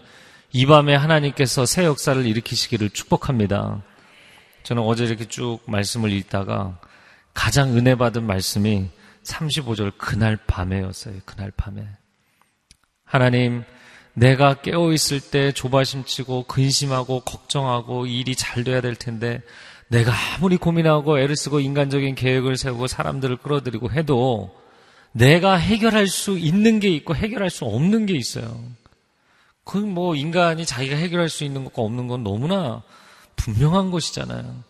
이 0.51 0.65
밤에 0.65 0.93
하나님께서 0.93 1.65
새 1.65 1.85
역사를 1.85 2.25
일으키시기를 2.25 2.89
축복합니다. 2.89 3.81
저는 4.63 4.83
어제 4.83 5.05
이렇게 5.05 5.23
쭉 5.29 5.59
말씀을 5.67 6.11
읽다가 6.11 6.77
가장 7.33 7.77
은혜 7.77 7.95
받은 7.95 8.23
말씀이 8.25 8.89
35절 9.23 9.93
그날 9.97 10.35
밤에였어요. 10.35 11.15
그날 11.23 11.49
밤에. 11.55 11.87
하나님, 13.05 13.63
내가 14.13 14.55
깨어있을 14.55 15.21
때 15.31 15.53
조바심치고 15.53 16.43
근심하고 16.43 17.21
걱정하고 17.21 18.05
일이 18.05 18.35
잘 18.35 18.65
돼야 18.65 18.81
될 18.81 18.97
텐데 18.97 19.41
내가 19.87 20.11
아무리 20.35 20.57
고민하고 20.57 21.19
애를 21.19 21.37
쓰고 21.37 21.61
인간적인 21.61 22.15
계획을 22.15 22.57
세우고 22.57 22.87
사람들을 22.87 23.37
끌어들이고 23.37 23.91
해도 23.91 24.58
내가 25.11 25.55
해결할 25.55 26.07
수 26.07 26.37
있는 26.37 26.79
게 26.79 26.89
있고 26.89 27.15
해결할 27.15 27.49
수 27.49 27.65
없는 27.65 28.05
게 28.05 28.15
있어요. 28.15 28.63
그 29.63 29.77
뭐 29.77 30.15
인간이 30.15 30.65
자기가 30.65 30.95
해결할 30.95 31.29
수 31.29 31.43
있는 31.43 31.63
것과 31.63 31.81
없는 31.83 32.07
건 32.07 32.23
너무나 32.23 32.81
분명한 33.35 33.91
것이잖아요. 33.91 34.63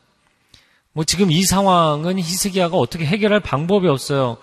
뭐 0.94 1.04
지금 1.06 1.32
이 1.32 1.44
상황은 1.44 2.20
히스기야가 2.20 2.76
어떻게 2.78 3.06
해결할 3.06 3.40
방법이 3.40 3.88
없어요. 3.88 4.38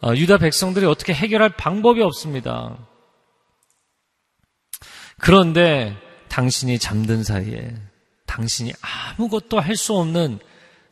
어, 0.00 0.14
유다 0.14 0.38
백성들이 0.38 0.86
어떻게 0.86 1.12
해결할 1.12 1.50
방법이 1.50 2.02
없습니다. 2.02 2.76
그런데 5.18 5.96
당신이 6.28 6.78
잠든 6.78 7.24
사이에 7.24 7.74
당신이 8.26 8.72
아무것도 8.80 9.58
할 9.60 9.76
수 9.76 9.94
없는 9.96 10.38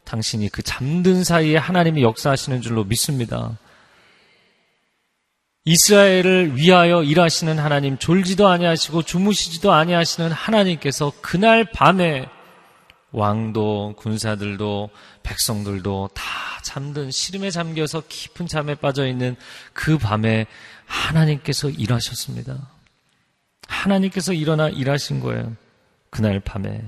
당신이 0.05 0.49
그 0.51 0.63
잠든 0.63 1.25
사이에 1.25 1.57
하나님이 1.57 2.03
역사하시는 2.03 2.61
줄로 2.61 2.85
믿습니다. 2.85 3.59
이스라엘을 5.69 6.57
위하여 6.57 7.03
일하시는 7.03 7.59
하나님, 7.59 7.99
졸지도 7.99 8.47
아니하시고 8.47 9.03
주무시지도 9.03 9.73
아니하시는 9.73 10.31
하나님께서 10.31 11.13
그날 11.21 11.65
밤에 11.65 12.27
왕도 13.11 13.95
군사들도 13.97 14.91
백성들도 15.25 16.11
다 16.15 16.23
잠든 16.63 17.11
시름에 17.11 17.51
잠겨서 17.51 18.05
깊은 18.09 18.47
잠에 18.47 18.77
빠져 18.77 19.09
있는 19.09 19.35
그 19.73 19.99
밤에 19.99 20.47
하나님께서 20.85 21.69
일하셨습니다. 21.69 22.57
하나님께서 23.67 24.33
일어나 24.35 24.69
일하신 24.69 25.19
거예요. 25.19 25.57
그날 26.11 26.39
밤에. 26.39 26.81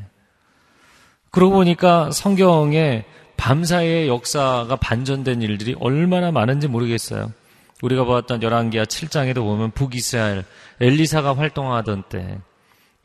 그러고 1.33 1.57
보니까 1.57 2.13
성경에 2.13 3.05
밤사이의 3.37 4.07
역사가 4.07 4.77
반전된 4.77 5.43
일들이 5.43 5.75
얼마나 5.81 6.31
많은지 6.31 6.69
모르겠어요. 6.69 7.33
우리가 7.83 8.05
보았던 8.05 8.43
열왕기하 8.43 8.85
7장에도 8.85 9.37
보면 9.37 9.71
북이스라엘 9.71 10.45
엘리사가 10.81 11.37
활동하던 11.37 12.05
때 12.09 12.39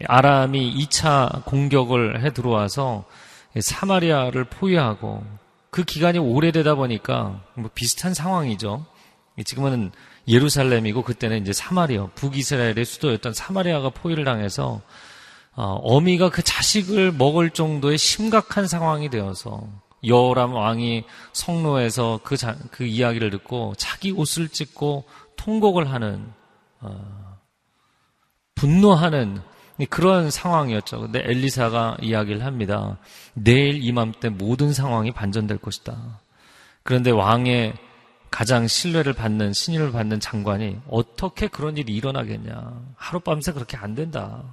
아람이 0.05 0.75
2차 0.85 1.45
공격을 1.45 2.23
해 2.23 2.33
들어와서 2.33 3.05
사마리아를 3.59 4.45
포위하고 4.45 5.23
그 5.69 5.83
기간이 5.83 6.19
오래되다 6.19 6.75
보니까 6.75 7.41
뭐 7.55 7.69
비슷한 7.73 8.13
상황이죠. 8.13 8.85
지금은 9.45 9.91
예루살렘이고 10.27 11.01
그때는 11.01 11.41
이제 11.41 11.53
사마리아 11.53 12.07
북이스라엘의 12.15 12.85
수도였던 12.85 13.33
사마리아가 13.33 13.89
포위를 13.89 14.23
당해서 14.23 14.81
어, 15.55 15.79
어미가 15.83 16.29
그 16.29 16.41
자식을 16.41 17.11
먹을 17.11 17.51
정도의 17.51 17.97
심각한 17.97 18.67
상황이 18.67 19.09
되어서 19.09 19.67
여호람 20.05 20.53
왕이 20.53 21.03
성로에서 21.31 22.19
그, 22.23 22.37
자, 22.37 22.57
그 22.71 22.83
이야기를 22.83 23.29
듣고 23.31 23.73
자기 23.77 24.11
옷을 24.11 24.49
찢고 24.49 25.05
통곡을 25.37 25.91
하는 25.91 26.31
어, 26.81 27.39
분노하는 28.55 29.41
그런 29.89 30.29
상황이었죠. 30.29 31.01
근데 31.01 31.19
엘리사가 31.25 31.97
이야기를 32.01 32.45
합니다. 32.45 32.97
내일 33.33 33.83
이맘때 33.83 34.29
모든 34.29 34.73
상황이 34.73 35.11
반전될 35.11 35.57
것이다. 35.57 36.19
그런데 36.83 37.11
왕의 37.11 37.73
가장 38.29 38.67
신뢰를 38.67 39.13
받는 39.13 39.53
신임을 39.53 39.91
받는 39.91 40.19
장관이 40.19 40.79
어떻게 40.89 41.47
그런 41.47 41.77
일이 41.77 41.95
일어나겠냐? 41.95 42.81
하룻밤새 42.95 43.51
그렇게 43.51 43.77
안 43.77 43.95
된다. 43.95 44.43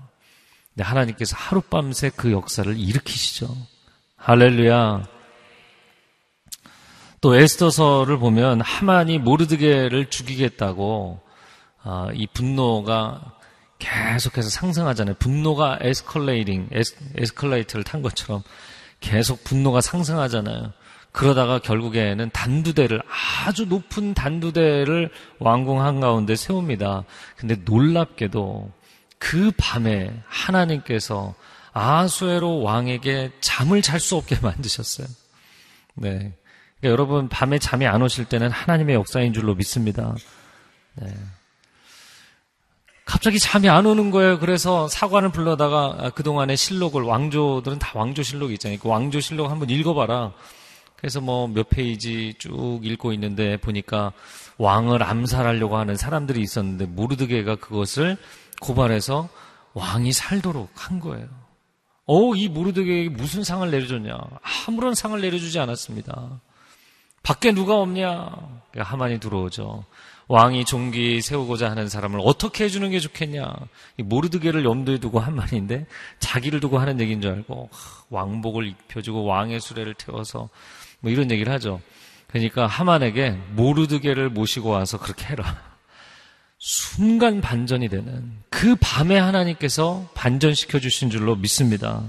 근데 0.75 0.85
하나님께서 0.85 1.37
하룻밤새 1.37 2.11
그 2.17 2.31
역사를 2.33 2.77
일으키시죠. 2.79 3.49
할렐루야. 4.17 5.20
또 7.21 7.37
에스더서를 7.37 8.19
보면 8.19 8.61
하만이 8.61 9.19
모르드게를 9.19 10.09
죽이겠다고 10.09 11.21
아, 11.83 12.09
이 12.15 12.27
분노가 12.33 13.35
계속해서 13.79 14.51
상승하잖아요. 14.51 15.17
분노가 15.19 15.79
에스컬레이팅, 15.81 16.69
에스, 16.73 16.97
에스컬레이터를 17.17 17.85
탄 17.85 18.03
것처럼 18.03 18.43
계속 19.01 19.43
분노가 19.45 19.81
상승하잖아요. 19.81 20.73
그러다가 21.13 21.59
결국에는 21.59 22.31
단두대를 22.31 23.03
아주 23.47 23.67
높은 23.67 24.15
단두대를 24.15 25.11
왕궁 25.41 25.81
한가운데 25.83 26.37
세웁니다. 26.37 27.05
근데 27.37 27.57
놀랍게도 27.65 28.71
그 29.19 29.51
밤에 29.57 30.23
하나님께서 30.27 31.35
아수에로 31.73 32.63
왕에게 32.63 33.33
잠을 33.41 33.83
잘 33.83 33.99
수 33.99 34.17
없게 34.17 34.37
만드셨어요. 34.41 35.07
네. 35.95 36.33
그러니까 36.81 36.93
여러분 36.93 37.29
밤에 37.29 37.59
잠이 37.59 37.87
안 37.87 38.03
오실 38.03 38.25
때는 38.25 38.51
하나님의 38.51 38.95
역사인 38.95 39.33
줄로 39.33 39.55
믿습니다. 39.55 40.15
네. 40.97 41.15
갑자기 43.05 43.39
잠이 43.39 43.69
안 43.69 43.87
오는 43.87 44.11
거예요. 44.11 44.39
그래서 44.39 44.89
사관을 44.89 45.31
불러다가 45.31 46.11
그동안의 46.15 46.57
실록을 46.57 47.03
왕조들은 47.03 47.79
다 47.79 47.93
왕조 47.99 48.23
실록이 48.23 48.55
있잖아요. 48.55 48.79
그 48.79 48.89
왕조 48.89 49.21
실록 49.21 49.51
한번 49.51 49.69
읽어봐라. 49.69 50.33
그래서 50.97 51.21
뭐 51.21 51.49
몇 51.49 51.69
페이지 51.69 52.35
쭉 52.39 52.81
읽고 52.83 53.13
있는데 53.15 53.57
보니까 53.57 54.13
왕을 54.59 55.03
암살하려고 55.03 55.77
하는 55.77 55.97
사람들이 55.97 56.41
있었는데 56.41 56.87
모르드게가 56.87 57.57
그것을 57.57 58.17
고발해서 58.61 59.29
왕이 59.73 60.13
살도록 60.13 60.71
한 60.75 61.01
거예요. 61.01 61.27
어, 62.07 62.35
이 62.35 62.49
모르드게에게 62.49 63.09
무슨 63.09 63.45
상을 63.45 63.69
내려줬냐? 63.71 64.19
아무런 64.69 64.95
상을 64.95 65.19
내려주지 65.21 65.59
않았습니다. 65.59 66.41
밖에 67.23 67.53
누가 67.53 67.77
없냐? 67.77 68.31
하만이 68.77 69.21
들어오죠. 69.21 69.85
왕이 70.29 70.65
종기 70.65 71.21
세우고자 71.21 71.71
하는 71.71 71.89
사람을 71.89 72.21
어떻게 72.23 72.65
해주는 72.65 72.89
게 72.91 73.01
좋겠냐? 73.01 73.53
모르드게를 73.99 74.65
염두에 74.65 74.99
두고 74.99 75.19
한 75.19 75.35
말인데 75.35 75.87
자기를 76.21 76.61
두고 76.61 76.79
하는 76.79 77.01
얘기인 77.01 77.21
줄 77.21 77.33
알고 77.33 77.69
왕복을 78.11 78.69
입혀주고 78.69 79.25
왕의 79.25 79.61
수레를 79.61 79.95
태워서 79.95 80.49
뭐 81.01 81.11
이런 81.11 81.31
얘기를 81.33 81.53
하죠. 81.55 81.81
그러니까 82.29 82.69
하만에게 82.69 83.31
모르드게를 83.57 84.31
모시고 84.31 84.69
와서 84.69 84.99
그렇게 84.99 85.27
해라. 85.27 85.61
순간 86.59 87.41
반전이 87.41 87.89
되는 87.89 88.33
그 88.51 88.77
밤에 88.77 89.19
하나님께서 89.19 90.09
반전시켜 90.15 90.79
주신 90.79 91.11
줄로 91.11 91.35
믿습니다. 91.35 92.09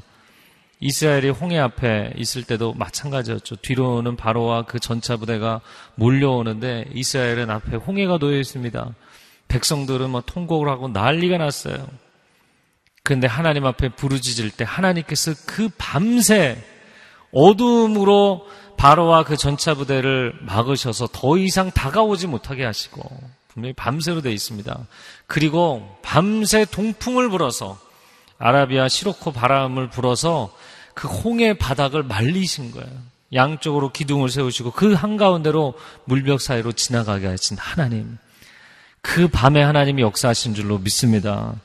이스라엘이 0.81 1.29
홍해 1.29 1.59
앞에 1.59 2.13
있을 2.17 2.43
때도 2.43 2.73
마찬가지였죠. 2.73 3.57
뒤로는 3.57 4.15
바로와 4.15 4.63
그 4.63 4.79
전차 4.79 5.15
부대가 5.15 5.61
몰려오는데 5.95 6.85
이스라엘은 6.93 7.51
앞에 7.51 7.77
홍해가 7.77 8.17
놓여 8.17 8.37
있습니다. 8.39 8.93
백성들은 9.47 10.09
뭐 10.09 10.21
통곡을 10.25 10.67
하고 10.69 10.87
난리가 10.87 11.37
났어요. 11.37 11.87
그런데 13.03 13.27
하나님 13.27 13.65
앞에 13.65 13.89
부르짖을 13.89 14.49
때 14.51 14.65
하나님께서 14.67 15.33
그 15.45 15.69
밤새 15.77 16.57
어둠으로 17.31 18.47
바로와 18.77 19.23
그 19.23 19.37
전차 19.37 19.75
부대를 19.75 20.33
막으셔서 20.41 21.09
더 21.11 21.37
이상 21.37 21.69
다가오지 21.69 22.25
못하게 22.25 22.65
하시고 22.65 23.03
분명히 23.49 23.73
밤새로 23.73 24.21
되어 24.21 24.31
있습니다. 24.31 24.87
그리고 25.27 25.97
밤새 26.01 26.65
동풍을 26.65 27.29
불어서 27.29 27.77
아라비아 28.39 28.87
시로코 28.87 29.31
바람을 29.31 29.89
불어서 29.89 30.51
그 30.93 31.07
홍해 31.07 31.53
바닥을 31.57 32.03
말리신 32.03 32.71
거예요. 32.71 32.89
양쪽으로 33.33 33.91
기둥을 33.91 34.29
세우시고 34.29 34.71
그 34.71 34.93
한가운데로 34.93 35.75
물벽 36.05 36.41
사이로 36.41 36.73
지나가게 36.73 37.27
하신 37.27 37.57
하나님. 37.57 38.17
그 39.01 39.27
밤에 39.27 39.61
하나님이 39.61 40.01
역사하신 40.01 40.53
줄로 40.53 40.77
믿습니다. 40.77 41.55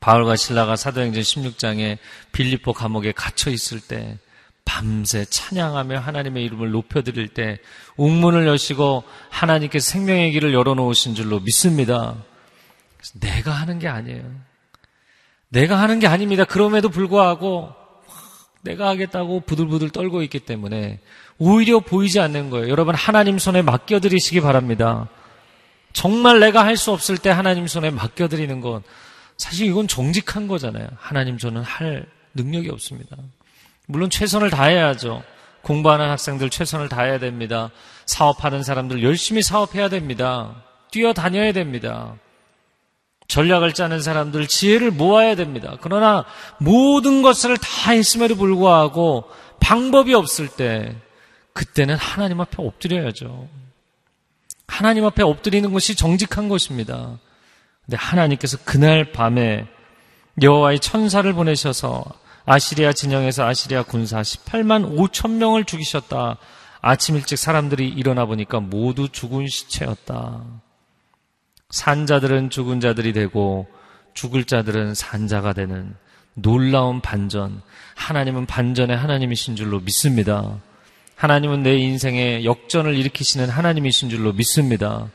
바울과 0.00 0.36
신라가 0.36 0.76
사도행전 0.76 1.22
16장에 1.22 1.98
빌리포 2.32 2.72
감옥에 2.72 3.12
갇혀 3.12 3.50
있을 3.50 3.80
때 3.80 4.18
밤새 4.64 5.24
찬양하며 5.24 5.98
하나님의 5.98 6.44
이름을 6.44 6.70
높여드릴 6.70 7.28
때 7.28 7.58
웅문을 7.96 8.46
여시고 8.46 9.04
하나님께서 9.30 9.90
생명의 9.90 10.32
길을 10.32 10.54
열어놓으신 10.54 11.14
줄로 11.14 11.40
믿습니다. 11.40 12.16
내가 13.14 13.52
하는 13.52 13.78
게 13.78 13.88
아니에요. 13.88 14.24
내가 15.50 15.80
하는 15.80 16.00
게 16.00 16.06
아닙니다. 16.06 16.44
그럼에도 16.44 16.88
불구하고 16.88 17.74
내가 18.64 18.88
하겠다고 18.88 19.40
부들부들 19.40 19.90
떨고 19.90 20.22
있기 20.22 20.40
때문에 20.40 20.98
오히려 21.38 21.80
보이지 21.80 22.18
않는 22.20 22.50
거예요. 22.50 22.68
여러분 22.68 22.94
하나님 22.94 23.38
손에 23.38 23.62
맡겨드리시기 23.62 24.40
바랍니다. 24.40 25.08
정말 25.92 26.40
내가 26.40 26.64
할 26.64 26.76
수 26.76 26.90
없을 26.90 27.18
때 27.18 27.30
하나님 27.30 27.66
손에 27.66 27.90
맡겨드리는 27.90 28.60
건 28.60 28.82
사실 29.36 29.66
이건 29.66 29.86
정직한 29.86 30.48
거잖아요. 30.48 30.88
하나님 30.96 31.38
저는 31.38 31.62
할 31.62 32.06
능력이 32.34 32.70
없습니다. 32.70 33.16
물론 33.86 34.10
최선을 34.10 34.50
다해야죠. 34.50 35.22
공부하는 35.62 36.08
학생들 36.10 36.50
최선을 36.50 36.88
다해야 36.88 37.18
됩니다. 37.18 37.70
사업하는 38.06 38.62
사람들 38.62 39.02
열심히 39.02 39.42
사업해야 39.42 39.88
됩니다. 39.88 40.62
뛰어다녀야 40.90 41.52
됩니다. 41.52 42.16
전략을 43.28 43.72
짜는 43.72 44.00
사람들 44.00 44.46
지혜를 44.46 44.90
모아야 44.90 45.34
됩니다. 45.34 45.76
그러나 45.80 46.24
모든 46.58 47.22
것을 47.22 47.56
다 47.56 47.92
했음에도 47.92 48.36
불구하고 48.36 49.24
방법이 49.60 50.14
없을 50.14 50.48
때 50.48 50.94
그때는 51.52 51.96
하나님 51.96 52.40
앞에 52.40 52.56
엎드려야죠. 52.58 53.48
하나님 54.66 55.04
앞에 55.04 55.22
엎드리는 55.22 55.72
것이 55.72 55.94
정직한 55.94 56.48
것입니다. 56.48 57.18
근데 57.84 57.96
하나님께서 57.96 58.58
그날 58.64 59.12
밤에 59.12 59.66
여호와의 60.42 60.80
천사를 60.80 61.30
보내셔서 61.32 62.04
아시리아 62.46 62.92
진영에서 62.92 63.46
아시리아 63.46 63.82
군사 63.82 64.20
18만 64.20 64.96
5천 64.96 65.32
명을 65.32 65.64
죽이셨다. 65.64 66.38
아침 66.80 67.16
일찍 67.16 67.38
사람들이 67.38 67.88
일어나 67.88 68.26
보니까 68.26 68.60
모두 68.60 69.08
죽은 69.08 69.46
시체였다. 69.46 70.42
산자들은 71.74 72.50
죽은 72.50 72.78
자들이 72.78 73.12
되고 73.12 73.66
죽을 74.14 74.44
자들은 74.44 74.94
산자가 74.94 75.54
되는 75.54 75.96
놀라운 76.34 77.00
반전. 77.00 77.62
하나님은 77.96 78.46
반전의 78.46 78.96
하나님이신 78.96 79.56
줄로 79.56 79.80
믿습니다. 79.80 80.60
하나님은 81.16 81.64
내 81.64 81.76
인생에 81.76 82.44
역전을 82.44 82.96
일으키시는 82.96 83.48
하나님이신 83.48 84.08
줄로 84.08 84.32
믿습니다. 84.32 85.10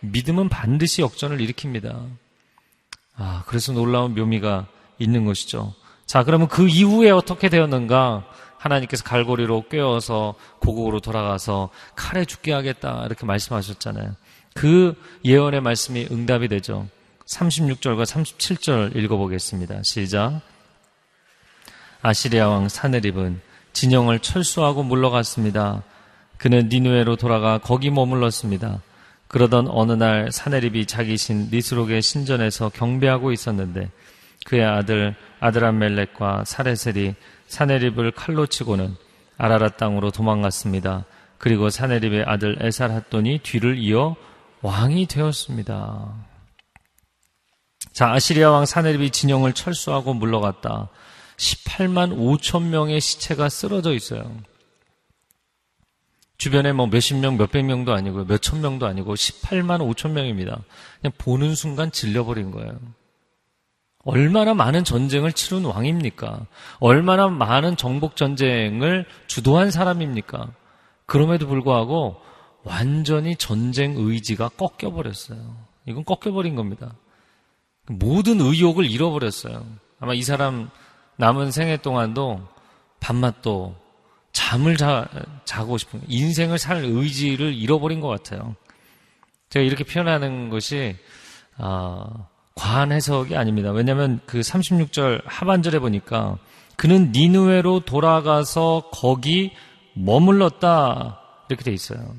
믿음은 0.00 0.50
반드시 0.50 1.00
역전을 1.00 1.38
일으킵니다. 1.38 2.06
아, 3.16 3.44
그래서 3.46 3.72
놀라운 3.72 4.14
묘미가 4.14 4.66
있는 4.98 5.24
것이죠. 5.24 5.74
자, 6.04 6.24
그러면 6.24 6.48
그 6.48 6.68
이후에 6.68 7.10
어떻게 7.10 7.48
되었는가? 7.48 8.26
하나님께서 8.58 9.02
갈고리로 9.02 9.64
꿰어서 9.70 10.34
고국으로 10.60 11.00
돌아가서 11.00 11.70
칼에 11.96 12.26
죽게 12.26 12.52
하겠다. 12.52 13.02
이렇게 13.06 13.24
말씀하셨잖아요. 13.24 14.14
그 14.54 14.94
예언의 15.24 15.60
말씀이 15.60 16.08
응답이 16.10 16.48
되죠. 16.48 16.88
36절과 17.26 18.04
37절 18.04 18.96
읽어보겠습니다. 18.96 19.82
시작. 19.82 20.40
아시리아 22.02 22.48
왕 22.48 22.68
사네립은 22.68 23.40
진영을 23.72 24.18
철수하고 24.18 24.82
물러갔습니다. 24.82 25.82
그는 26.36 26.68
니누에로 26.68 27.16
돌아가 27.16 27.58
거기 27.58 27.90
머물렀습니다. 27.90 28.82
그러던 29.28 29.68
어느 29.68 29.92
날 29.92 30.30
사네립이 30.30 30.86
자기 30.86 31.16
신 31.16 31.48
니스록의 31.50 32.02
신전에서 32.02 32.68
경배하고 32.70 33.32
있었는데 33.32 33.90
그의 34.44 34.64
아들 34.64 35.14
아드람멜렉과 35.40 36.44
사레셀이 36.44 37.14
사네립을 37.46 38.10
칼로 38.10 38.46
치고는 38.46 38.94
아라라 39.38 39.70
땅으로 39.70 40.10
도망갔습니다. 40.10 41.04
그리고 41.38 41.70
사네립의 41.70 42.24
아들 42.26 42.56
에살핫돈이 42.60 43.40
뒤를 43.42 43.78
이어 43.78 44.16
왕이 44.62 45.06
되었습니다. 45.06 46.14
자, 47.92 48.12
아시리아 48.12 48.50
왕 48.50 48.64
사네립이 48.64 49.10
진영을 49.10 49.52
철수하고 49.52 50.14
물러갔다. 50.14 50.88
18만 51.36 52.16
5천 52.16 52.68
명의 52.68 53.00
시체가 53.00 53.48
쓰러져 53.48 53.92
있어요. 53.92 54.34
주변에 56.38 56.72
뭐 56.72 56.86
몇십 56.86 57.18
명, 57.18 57.36
몇백 57.36 57.64
명도 57.64 57.92
아니고 57.92 58.24
몇천 58.24 58.60
명도 58.60 58.86
아니고 58.86 59.14
18만 59.14 59.78
5천 59.94 60.10
명입니다. 60.10 60.60
그냥 61.00 61.12
보는 61.18 61.54
순간 61.54 61.90
질려버린 61.92 62.50
거예요. 62.50 62.80
얼마나 64.04 64.52
많은 64.54 64.82
전쟁을 64.82 65.32
치룬 65.32 65.64
왕입니까? 65.64 66.46
얼마나 66.80 67.28
많은 67.28 67.76
정복 67.76 68.16
전쟁을 68.16 69.06
주도한 69.28 69.70
사람입니까? 69.70 70.50
그럼에도 71.06 71.46
불구하고 71.46 72.20
완전히 72.64 73.36
전쟁 73.36 73.94
의지가 73.96 74.50
꺾여버렸어요. 74.50 75.56
이건 75.86 76.04
꺾여버린 76.04 76.54
겁니다. 76.54 76.94
모든 77.88 78.40
의욕을 78.40 78.88
잃어버렸어요. 78.88 79.66
아마 79.98 80.14
이 80.14 80.22
사람 80.22 80.70
남은 81.16 81.50
생애 81.50 81.76
동안도 81.76 82.40
밤낮도 83.00 83.76
잠을 84.32 84.76
자, 84.76 85.08
자고 85.44 85.76
싶은 85.76 86.00
인생을 86.08 86.58
살 86.58 86.84
의지를 86.84 87.54
잃어버린 87.54 88.00
것 88.00 88.08
같아요. 88.08 88.54
제가 89.50 89.64
이렇게 89.64 89.84
표현하는 89.84 90.48
것이 90.48 90.96
어, 91.58 92.28
과한 92.54 92.92
해석이 92.92 93.36
아닙니다. 93.36 93.70
왜냐하면 93.70 94.20
그 94.26 94.40
36절 94.40 95.22
하반절에 95.26 95.78
보니까 95.78 96.38
그는 96.76 97.12
니누에로 97.12 97.80
돌아가서 97.80 98.88
거기 98.92 99.52
머물렀다 99.94 101.20
이렇게 101.48 101.64
돼 101.64 101.72
있어요. 101.72 102.14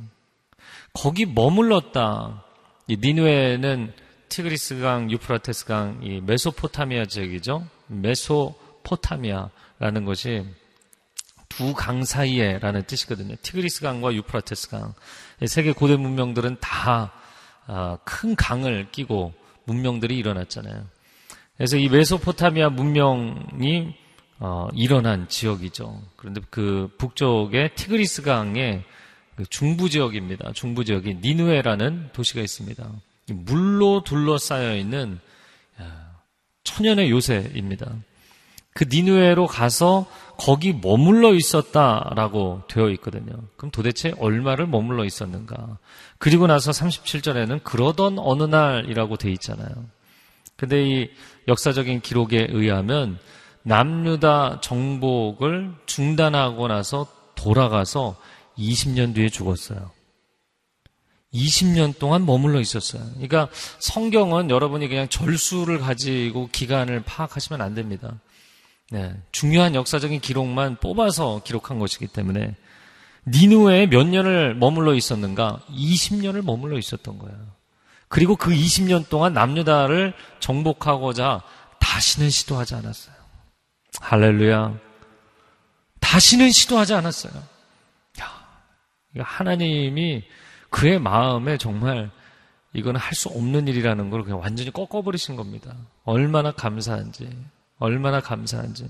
거기 0.93 1.25
머물렀다. 1.25 2.43
이 2.87 2.97
니누에는 2.97 3.93
티그리스강, 4.29 5.11
유프라테스강, 5.11 5.99
이 6.03 6.21
메소포타미아 6.21 7.05
지역이죠. 7.05 7.67
메소포타미아라는 7.87 10.05
것이 10.05 10.45
두 11.49 11.73
강 11.73 12.03
사이에라는 12.03 12.83
뜻이거든요. 12.83 13.35
티그리스강과 13.41 14.13
유프라테스강. 14.13 14.93
세계 15.45 15.71
고대 15.71 15.95
문명들은 15.95 16.57
다큰 16.59 17.09
아, 17.67 17.97
강을 18.37 18.89
끼고 18.91 19.33
문명들이 19.65 20.15
일어났잖아요. 20.17 20.85
그래서 21.57 21.77
이 21.77 21.89
메소포타미아 21.89 22.69
문명이 22.69 23.95
어, 24.39 24.67
일어난 24.73 25.27
지역이죠. 25.27 26.01
그런데 26.15 26.41
그 26.49 26.89
북쪽의 26.97 27.75
티그리스 27.75 28.23
강의 28.23 28.81
그 28.81 29.02
중부 29.49 29.89
지역입니다. 29.89 30.51
중부 30.53 30.85
지역이 30.85 31.15
니누에라는 31.21 32.09
도시가 32.13 32.41
있습니다. 32.41 32.89
물로 33.27 34.03
둘러싸여 34.03 34.75
있는 34.75 35.19
천연의 36.63 37.11
요새입니다. 37.11 37.91
그 38.73 38.85
니누에로 38.89 39.47
가서 39.47 40.07
거기 40.37 40.73
머물러 40.73 41.33
있었다라고 41.33 42.63
되어 42.67 42.89
있거든요. 42.91 43.33
그럼 43.55 43.71
도대체 43.71 44.13
얼마를 44.17 44.65
머물러 44.65 45.05
있었는가? 45.05 45.77
그리고 46.17 46.47
나서 46.47 46.71
37절에는 46.71 47.63
그러던 47.63 48.17
어느 48.17 48.43
날이라고 48.43 49.17
되어 49.17 49.31
있잖아요. 49.33 49.69
근데 50.55 50.87
이 50.87 51.09
역사적인 51.47 52.01
기록에 52.01 52.47
의하면 52.49 53.19
남유다 53.63 54.61
정복을 54.61 55.73
중단하고 55.85 56.67
나서 56.67 57.07
돌아가서 57.35 58.15
20년 58.57 59.15
뒤에 59.15 59.29
죽었어요. 59.29 59.91
20년 61.33 61.97
동안 61.97 62.25
머물러 62.25 62.59
있었어요. 62.59 63.03
그러니까 63.13 63.49
성경은 63.79 64.49
여러분이 64.49 64.87
그냥 64.87 65.07
절수를 65.09 65.79
가지고 65.79 66.49
기간을 66.51 67.03
파악하시면 67.03 67.61
안 67.61 67.73
됩니다. 67.73 68.19
네, 68.91 69.15
중요한 69.31 69.73
역사적인 69.73 70.19
기록만 70.19 70.77
뽑아서 70.79 71.41
기록한 71.43 71.79
것이기 71.79 72.07
때문에 72.07 72.55
니누에 73.25 73.87
몇 73.87 74.05
년을 74.05 74.55
머물러 74.55 74.93
있었는가? 74.93 75.61
20년을 75.69 76.43
머물러 76.43 76.77
있었던 76.77 77.17
거예요. 77.17 77.37
그리고 78.07 78.35
그 78.35 78.51
20년 78.51 79.09
동안 79.09 79.33
남유다를 79.33 80.13
정복하고자 80.39 81.41
다시는 81.79 82.29
시도하지 82.29 82.75
않았어요. 82.75 83.15
할렐루야. 83.99 84.77
다시는 85.99 86.51
시도하지 86.51 86.93
않았어요. 86.93 87.33
야, 89.17 89.23
하나님이 89.23 90.23
그의 90.69 90.99
마음에 90.99 91.57
정말 91.57 92.09
이건 92.73 92.95
할수 92.95 93.29
없는 93.29 93.67
일이라는 93.67 94.09
걸 94.09 94.23
그냥 94.23 94.39
완전히 94.39 94.71
꺾어버리신 94.71 95.35
겁니다. 95.35 95.75
얼마나 96.03 96.51
감사한지, 96.51 97.29
얼마나 97.77 98.19
감사한지. 98.19 98.89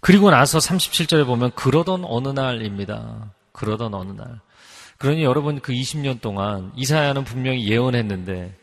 그리고 0.00 0.30
나서 0.30 0.58
37절에 0.58 1.26
보면 1.26 1.52
그러던 1.52 2.04
어느 2.04 2.28
날입니다. 2.28 3.32
그러던 3.52 3.94
어느 3.94 4.12
날. 4.12 4.40
그러니 4.98 5.22
여러분 5.22 5.60
그 5.60 5.72
20년 5.72 6.20
동안 6.20 6.72
이사야는 6.76 7.24
분명히 7.24 7.68
예언했는데 7.68 8.56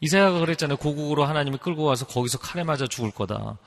이사야가 0.00 0.40
그랬잖아요. 0.40 0.78
고국으로 0.78 1.24
하나님이 1.24 1.58
끌고 1.58 1.84
와서 1.84 2.06
거기서 2.06 2.38
칼에 2.38 2.64
맞아 2.64 2.86
죽을 2.86 3.10
거다. 3.10 3.58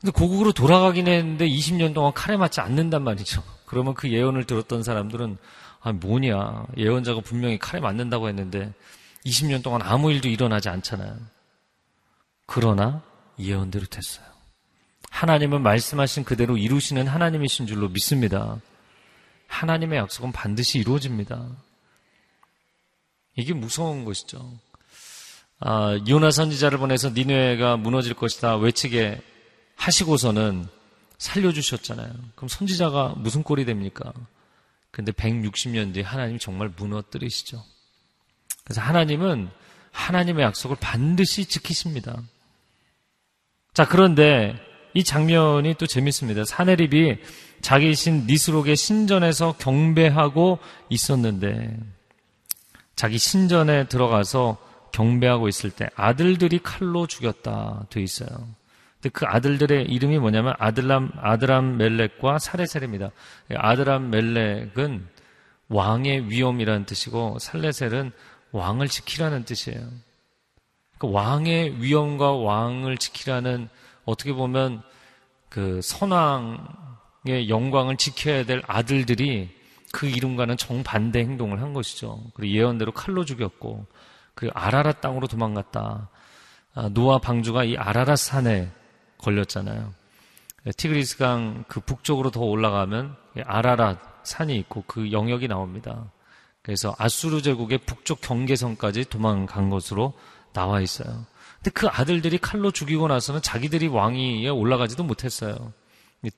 근데 0.00 0.12
고국으로 0.12 0.52
돌아가긴 0.52 1.08
했는데 1.08 1.48
20년 1.48 1.94
동안 1.94 2.12
칼에 2.12 2.36
맞지 2.36 2.60
않는단 2.60 3.02
말이죠. 3.02 3.42
그러면 3.66 3.94
그 3.94 4.10
예언을 4.10 4.44
들었던 4.44 4.82
사람들은 4.82 5.36
아 5.80 5.92
뭐냐 5.92 6.66
예언자가 6.76 7.20
분명히 7.20 7.58
칼에 7.58 7.80
맞는다고 7.80 8.28
했는데 8.28 8.72
20년 9.26 9.62
동안 9.62 9.82
아무 9.82 10.12
일도 10.12 10.28
일어나지 10.28 10.68
않잖아요. 10.68 11.16
그러나 12.46 13.02
예언대로 13.38 13.86
됐어요. 13.86 14.24
하나님은 15.10 15.62
말씀하신 15.62 16.24
그대로 16.24 16.56
이루시는 16.56 17.06
하나님이신 17.06 17.66
줄로 17.66 17.88
믿습니다. 17.88 18.60
하나님의 19.46 19.98
약속은 19.98 20.32
반드시 20.32 20.78
이루어집니다. 20.78 21.46
이게 23.36 23.52
무서운 23.54 24.04
것이죠. 24.04 24.58
아, 25.60 25.98
요나 26.08 26.30
선지자를 26.30 26.78
보내서 26.78 27.10
니네가 27.10 27.76
무너질 27.76 28.14
것이다 28.14 28.56
외치게 28.56 29.22
하시고서는 29.76 30.66
살려주셨잖아요. 31.18 32.12
그럼 32.34 32.48
선지자가 32.48 33.14
무슨 33.16 33.42
꼴이 33.42 33.64
됩니까? 33.64 34.12
근데 34.90 35.12
160년 35.12 35.92
뒤에 35.92 36.02
하나님이 36.02 36.38
정말 36.38 36.70
무너뜨리시죠. 36.76 37.62
그래서 38.64 38.80
하나님은 38.80 39.50
하나님의 39.92 40.44
약속을 40.44 40.76
반드시 40.80 41.46
지키십니다. 41.46 42.22
자, 43.74 43.86
그런데 43.86 44.54
이 44.94 45.02
장면이 45.02 45.74
또 45.74 45.86
재밌습니다. 45.86 46.44
사내립이 46.44 47.18
자기 47.60 47.94
신 47.94 48.26
니스록의 48.26 48.76
신전에서 48.76 49.56
경배하고 49.58 50.58
있었는데 50.90 51.76
자기 52.94 53.18
신전에 53.18 53.88
들어가서 53.88 54.58
경배하고 54.92 55.48
있을 55.48 55.70
때 55.70 55.88
아들들이 55.96 56.60
칼로 56.62 57.06
죽였다 57.06 57.86
돼 57.90 58.00
있어요. 58.00 58.28
그 59.10 59.26
아들들의 59.26 59.86
이름이 59.86 60.18
뭐냐면 60.18 60.54
아들람 60.58 61.12
아드람 61.16 61.76
멜렉과 61.76 62.38
사레셀입니다. 62.38 63.10
아드람 63.54 64.10
멜렉은 64.10 65.06
왕의 65.68 66.30
위엄이라는 66.30 66.86
뜻이고 66.86 67.38
살레셀은 67.38 68.12
왕을 68.52 68.88
지키라는 68.88 69.44
뜻이에요. 69.44 69.88
그 70.98 71.10
왕의 71.10 71.82
위엄과 71.82 72.32
왕을 72.32 72.98
지키라는 72.98 73.68
어떻게 74.04 74.32
보면 74.32 74.82
그 75.48 75.80
선왕의 75.82 77.48
영광을 77.48 77.96
지켜야 77.96 78.44
될 78.44 78.62
아들들이 78.66 79.50
그 79.92 80.06
이름과는 80.06 80.56
정반대 80.56 81.20
행동을 81.20 81.62
한 81.62 81.72
것이죠. 81.72 82.20
그리고 82.34 82.54
예언대로 82.54 82.92
칼로 82.92 83.24
죽였고 83.24 83.86
그 84.34 84.50
아라라 84.52 84.92
땅으로 84.92 85.26
도망갔다. 85.26 86.08
아, 86.74 86.88
노아 86.88 87.18
방주가 87.18 87.64
이 87.64 87.76
아라라 87.76 88.16
산에 88.16 88.70
걸렸잖아요. 89.24 89.92
티그리스 90.76 91.18
강 91.18 91.64
그 91.68 91.80
북쪽으로 91.80 92.30
더 92.30 92.40
올라가면 92.40 93.16
아라라 93.44 93.98
산이 94.22 94.56
있고 94.58 94.84
그 94.86 95.12
영역이 95.12 95.48
나옵니다. 95.48 96.10
그래서 96.62 96.94
아수르 96.98 97.42
제국의 97.42 97.78
북쪽 97.78 98.22
경계선까지 98.22 99.06
도망간 99.06 99.68
것으로 99.68 100.14
나와 100.54 100.80
있어요. 100.80 101.26
근데 101.56 101.70
그 101.72 101.88
아들들이 101.88 102.38
칼로 102.38 102.70
죽이고 102.70 103.08
나서는 103.08 103.42
자기들이 103.42 103.88
왕위에 103.88 104.48
올라가지도 104.48 105.04
못했어요. 105.04 105.72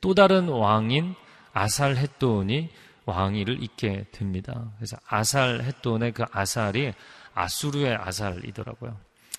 또 0.01 0.15
다른 0.15 0.49
왕인 0.49 1.15
아살햇돈이 1.53 2.71
왕위를 3.05 3.63
잇게 3.63 4.07
됩니다. 4.11 4.73
그래서 4.79 4.97
아살햇돈의 5.07 6.13
그 6.13 6.25
아살이 6.33 6.93
아수르의 7.35 7.95
아살이더라고요. 7.95 8.97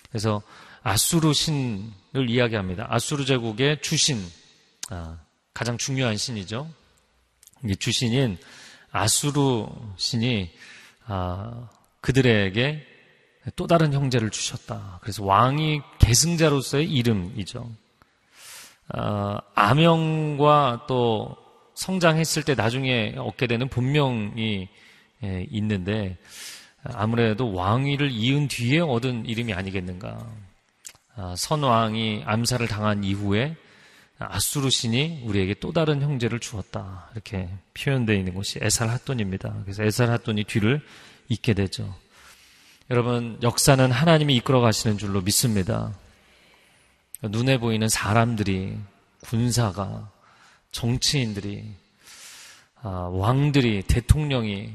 그래서 0.10 0.42
아수르 0.84 1.34
신을 1.34 2.30
이야기합니다. 2.30 2.88
아수르 2.90 3.26
제국의 3.26 3.82
주신, 3.82 4.18
아, 4.90 5.18
가장 5.54 5.78
중요한 5.78 6.18
신이죠. 6.18 6.70
주신인 7.80 8.38
아수르 8.92 9.68
신이 9.98 10.52
아, 11.06 11.70
그들에게 12.02 12.86
또 13.56 13.68
다른 13.68 13.94
형제를 13.94 14.30
주셨다. 14.30 15.00
그래서 15.02 15.24
왕이 15.24 15.82
계승자로서의 16.00 16.90
이름이죠. 16.90 17.70
아, 18.90 19.40
아명과 19.56 20.86
또 20.88 21.36
성장했을 21.76 22.44
때 22.44 22.56
나중에 22.56 23.16
얻게 23.18 23.48
되는 23.48 23.68
본명이 23.70 24.68
예, 25.24 25.48
있는데 25.50 26.18
아무래도 26.84 27.52
왕위를 27.54 28.12
이은 28.12 28.48
뒤에 28.48 28.80
얻은 28.80 29.26
이름이 29.26 29.54
아니겠는가. 29.54 30.26
아, 31.20 31.34
선왕이 31.36 32.24
암살을 32.28 32.68
당한 32.68 33.04
이후에 33.04 33.56
아수르 34.20 34.70
신이 34.70 35.24
우리에게 35.26 35.56
또 35.56 35.74
다른 35.74 36.00
형제를 36.02 36.40
주었다. 36.40 37.10
이렇게 37.14 37.50
표현되어 37.74 38.16
있는 38.16 38.36
것이 38.36 38.60
에살 38.62 38.88
핫돈입니다. 38.90 39.62
그래서 39.64 39.84
에살 39.84 40.12
핫돈이 40.12 40.44
뒤를 40.44 40.80
잇게 41.28 41.56
되죠. 41.56 41.96
여러분, 42.92 43.40
역사는 43.42 43.92
하나님이 43.92 44.36
이끌어 44.36 44.62
가시는 44.62 45.00
줄로 45.00 45.22
믿습니다. 45.22 45.92
눈에 47.24 47.58
보이는 47.58 47.90
사람들이, 47.90 48.78
군사가, 49.22 50.12
정치인들이, 50.72 51.66
아, 52.84 52.90
왕들이, 53.12 53.82
대통령이 53.88 54.72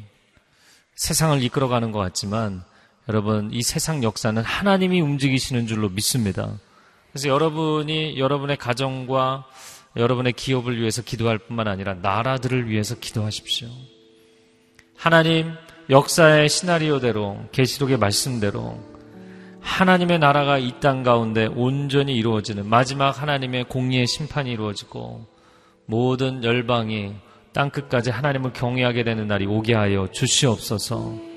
세상을 0.97 1.41
이끌어가는 1.41 1.93
것 1.93 2.01
같지만 2.01 2.65
여러분, 3.09 3.51
이 3.53 3.63
세상 3.63 4.03
역사는 4.03 4.43
하나님이 4.43 5.01
움직이시는 5.01 5.67
줄로 5.67 5.89
믿습니다. 5.89 6.59
그래서 7.11 7.29
여러분이 7.29 8.19
여러분의 8.19 8.57
가정과 8.57 9.45
여러분의 9.97 10.33
기업을 10.33 10.81
위해서 10.81 11.03
기도할 11.03 11.39
뿐만 11.39 11.69
아니라 11.69 11.95
나라들을 11.95 12.71
위해서 12.71 12.95
기도하십시오. 12.99 13.69
하나님 14.97 15.53
역사의 15.91 16.49
시나리오대로 16.49 17.49
계시록의 17.53 17.99
말씀대로 17.99 18.79
하나님의 19.61 20.19
나라가 20.19 20.59
이 20.59 20.73
땅 20.81 21.03
가운데 21.03 21.47
온전히 21.47 22.15
이루어지는 22.17 22.69
마지막 22.69 23.21
하나님의 23.21 23.65
공의의 23.65 24.07
심판이 24.07 24.51
이루어지고 24.51 25.27
모든 25.87 26.43
열방이 26.43 27.15
땅 27.53 27.71
끝까지 27.71 28.11
하나님을 28.11 28.53
경외하게 28.55 29.05
되는 29.05 29.27
날이 29.27 29.45
오게 29.47 29.75
하여 29.75 30.09
주시옵소서. 30.11 31.32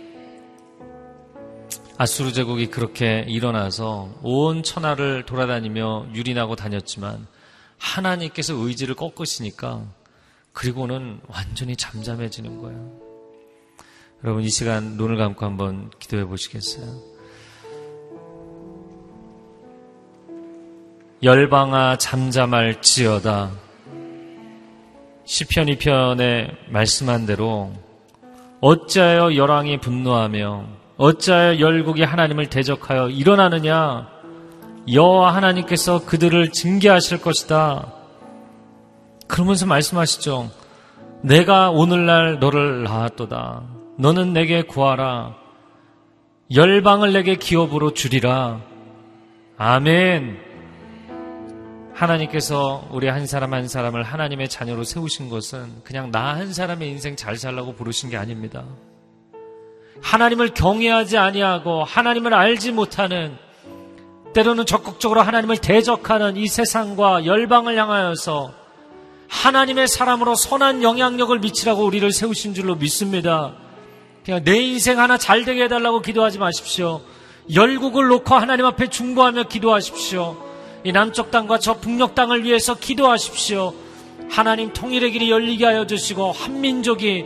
아수르 1.98 2.34
제국이 2.34 2.68
그렇게 2.68 3.24
일어나서 3.28 4.10
온 4.22 4.64
천하를 4.64 5.24
돌아다니며 5.26 6.08
유린하고 6.14 6.58
다녔지만 6.58 7.26
하나님께서 7.78 8.54
의지를 8.54 8.96
꺾으시니까 8.96 9.84
그리고는 10.52 11.22
완전히 11.28 11.78
잠잠해지는 11.78 12.62
거예요. 12.62 12.92
여러분 14.24 14.44
이 14.44 14.50
시간 14.50 14.98
눈을 14.98 15.18
감고 15.18 15.46
한번 15.46 15.90
기도해 16.00 16.26
보시겠어요? 16.26 17.16
열방아 21.24 21.98
잠잠할지어다 21.98 23.52
시편 25.24 25.68
2편에 25.68 26.70
말씀한 26.70 27.26
대로 27.26 27.72
어찌하여 28.60 29.36
열왕이 29.36 29.80
분노하며 29.80 30.85
어찌하여 30.98 31.60
열국이 31.60 32.04
하나님을 32.04 32.48
대적하여 32.50 33.10
일어나느냐? 33.10 34.08
여호와 34.92 35.36
하나님께서 35.36 36.06
그들을 36.06 36.52
징계하실 36.52 37.22
것이다. 37.22 37.92
그러면서 39.28 39.66
말씀하시죠. 39.66 40.52
내가 41.22 41.72
오늘날 41.72 42.40
너를 42.40 42.84
낳았도다. 42.84 43.64
너는 43.98 44.34
내게 44.34 44.62
구하라. 44.62 45.36
열방을 46.54 47.14
내게 47.14 47.36
기업으로 47.36 47.94
주리라. 47.94 48.62
아멘. 49.58 50.38
하나님께서 51.94 52.88
우리 52.92 53.08
한 53.08 53.26
사람 53.26 53.54
한 53.54 53.68
사람을 53.68 54.04
하나님의 54.04 54.50
자녀로 54.50 54.84
세우신 54.84 55.30
것은 55.30 55.84
그냥 55.84 56.12
나 56.12 56.36
한 56.36 56.54
사람의 56.54 56.90
인생 56.90 57.16
잘 57.16 57.38
살라고 57.38 57.74
부르신 57.74 58.10
게 58.10 58.18
아닙니다. 58.18 58.66
하나님을 60.02 60.50
경외하지 60.54 61.18
아니하고 61.18 61.84
하나님을 61.84 62.34
알지 62.34 62.72
못하는 62.72 63.38
때로는 64.34 64.66
적극적으로 64.66 65.22
하나님을 65.22 65.58
대적하는 65.58 66.36
이 66.36 66.48
세상과 66.48 67.26
열방을 67.26 67.78
향하여서 67.78 68.54
하나님의 69.28 69.88
사람으로 69.88 70.36
선한 70.36 70.84
영향력을 70.84 71.38
미치라고 71.40 71.86
우리를 71.86 72.12
세우신 72.12 72.54
줄로 72.54 72.76
믿습니다. 72.76 73.54
그냥 74.24 74.44
내 74.44 74.58
인생 74.58 75.00
하나 75.00 75.18
잘 75.18 75.46
되게 75.46 75.64
해달라고 75.64 76.02
기도하지 76.02 76.40
마십시오. 76.40 77.02
열국을 77.54 78.08
놓고 78.08 78.36
하나님 78.36 78.66
앞에 78.66 78.90
중보하며 78.90 79.44
기도하십시오. 79.44 80.36
이 80.84 80.92
남쪽 80.92 81.32
땅과 81.32 81.60
저 81.60 81.76
북녘 81.76 82.16
땅을 82.16 82.44
위해서 82.44 82.76
기도하십시오. 82.76 83.74
하나님 84.30 84.74
통일의 84.74 85.12
길이 85.12 85.32
열리게 85.32 85.66
하여 85.66 85.86
주시고 85.88 86.32
한민족이 86.32 87.26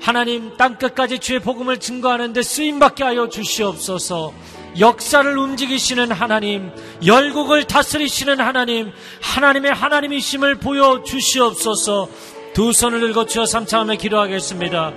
하나님 0.00 0.56
땅끝까지 0.56 1.18
주의 1.18 1.40
복음을 1.40 1.78
증거하는 1.78 2.32
데 2.32 2.42
쓰임받게 2.42 3.04
하여 3.04 3.28
주시옵소서. 3.28 4.32
역사를 4.78 5.36
움직이시는 5.36 6.12
하나님, 6.12 6.70
열국을 7.04 7.64
다스리시는 7.64 8.40
하나님, 8.40 8.92
하나님의 9.20 9.74
하나님이심을 9.74 10.54
보여 10.56 11.02
주시옵소서. 11.02 12.08
두 12.54 12.72
손을 12.72 13.00
들고 13.00 13.26
주여 13.26 13.46
삼창하며 13.46 13.96
기도하겠습니다. 13.96 14.92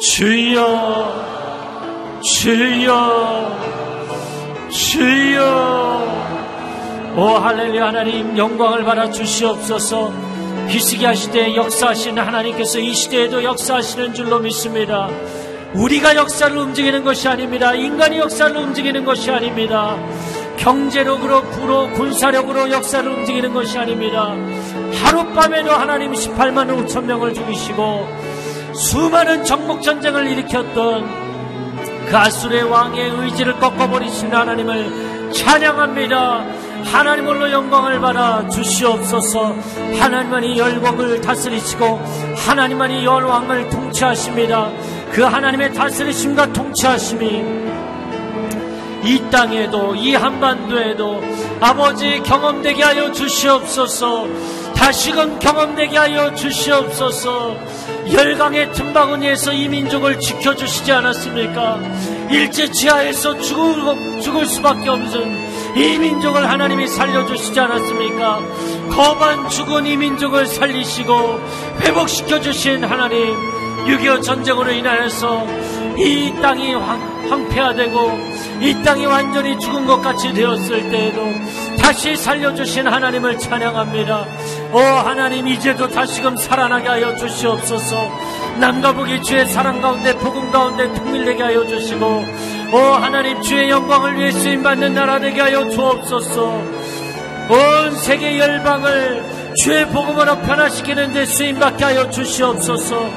주여, 0.00 0.60
주여, 2.22 3.58
주여. 4.70 6.06
오 7.16 7.22
할렐루야 7.38 7.86
하나님 7.86 8.36
영광을 8.36 8.84
받아 8.84 9.10
주시옵소서. 9.10 10.35
히스기야 10.68 11.14
시대에 11.14 11.54
역사하시는 11.54 12.22
하나님께서 12.22 12.78
이 12.78 12.92
시대에도 12.92 13.42
역사하시는 13.42 14.14
줄로 14.14 14.40
믿습니다. 14.40 15.08
우리가 15.74 16.16
역사를 16.16 16.56
움직이는 16.56 17.04
것이 17.04 17.28
아닙니다. 17.28 17.74
인간이 17.74 18.18
역사를 18.18 18.56
움직이는 18.56 19.04
것이 19.04 19.30
아닙니다. 19.30 19.96
경제력으로, 20.56 21.42
부로, 21.42 21.90
군사력으로 21.90 22.70
역사를 22.70 23.08
움직이는 23.08 23.52
것이 23.52 23.78
아닙니다. 23.78 24.34
하룻밤에도 25.04 25.70
하나님 25.70 26.12
18만 26.12 26.86
5천 26.86 27.04
명을 27.04 27.34
죽이시고 27.34 28.08
수많은 28.74 29.44
정복전쟁을 29.44 30.26
일으켰던 30.26 32.06
그 32.08 32.16
아수르의 32.16 32.64
왕의 32.64 33.10
의지를 33.10 33.58
꺾어버리신 33.58 34.32
하나님을 34.32 35.32
찬양합니다. 35.32 36.65
하나님 36.92 37.26
홀로 37.26 37.50
영광을 37.50 38.00
받아 38.00 38.48
주시옵소서. 38.48 39.56
하나님만이 39.98 40.58
열국을 40.58 41.20
다스리시고 41.20 42.00
하나님만이 42.36 43.04
열왕을 43.04 43.68
통치하십니다. 43.68 44.70
그 45.12 45.22
하나님의 45.22 45.74
다스리심과 45.74 46.52
통치하심이 46.52 47.44
이 49.04 49.22
땅에도 49.30 49.94
이 49.94 50.14
한반도에도 50.14 51.22
아버지 51.60 52.22
경험되게 52.22 52.82
하여 52.82 53.12
주시옵소서. 53.12 54.26
다시금 54.74 55.38
경험되게 55.38 55.96
하여 55.96 56.34
주시옵소서. 56.34 57.56
열강의 58.12 58.72
틈바구니에서 58.72 59.52
이 59.52 59.68
민족을 59.68 60.18
지켜주시지 60.18 60.92
않았습니까? 60.92 61.80
일제 62.30 62.70
치하에서 62.70 63.38
죽을, 63.38 64.20
죽을 64.20 64.46
수밖에 64.46 64.88
없는 64.88 65.45
이 65.76 65.98
민족을 65.98 66.48
하나님이 66.48 66.88
살려주시지 66.88 67.60
않았습니까? 67.60 68.40
거반 68.90 69.46
죽은 69.50 69.84
이 69.84 69.96
민족을 69.96 70.46
살리시고 70.46 71.38
회복시켜 71.80 72.40
주신 72.40 72.82
하나님 72.82 73.34
6.25 73.84 74.22
전쟁으로 74.22 74.72
인하여서 74.72 75.46
이 75.98 76.32
땅이 76.40 76.72
황, 76.74 77.30
황폐화되고 77.30 78.18
이 78.60 78.82
땅이 78.82 79.04
완전히 79.04 79.58
죽은 79.58 79.86
것 79.86 80.00
같이 80.00 80.32
되었을 80.32 80.90
때에도 80.90 81.22
다시 81.78 82.16
살려주신 82.16 82.86
하나님을 82.86 83.38
찬양합니다. 83.38 84.26
오 84.72 84.78
하나님 84.78 85.46
이제도 85.46 85.88
다시금 85.88 86.36
살아나게 86.36 86.88
하여 86.88 87.14
주시옵소서 87.16 87.96
남과 88.58 88.94
북이 88.94 89.22
주의 89.22 89.46
사랑 89.46 89.80
가운데 89.80 90.16
복음 90.16 90.50
가운데 90.50 90.92
통일되게 90.94 91.42
하여 91.42 91.66
주시고 91.66 92.24
오 92.72 92.78
하나님 92.78 93.40
주의 93.42 93.70
영광을 93.70 94.18
위해 94.18 94.30
쓰임 94.32 94.62
받는 94.62 94.94
나라 94.94 95.20
되게 95.20 95.40
하여 95.40 95.68
주옵소서. 95.68 96.42
온 97.48 97.96
세계 97.96 98.38
열방을 98.38 99.54
주의 99.62 99.86
복음으로 99.86 100.38
변화시키는 100.40 101.12
데 101.12 101.24
쓰임 101.26 101.58
받게 101.58 101.84
하여 101.84 102.10
주시옵소서. 102.10 103.08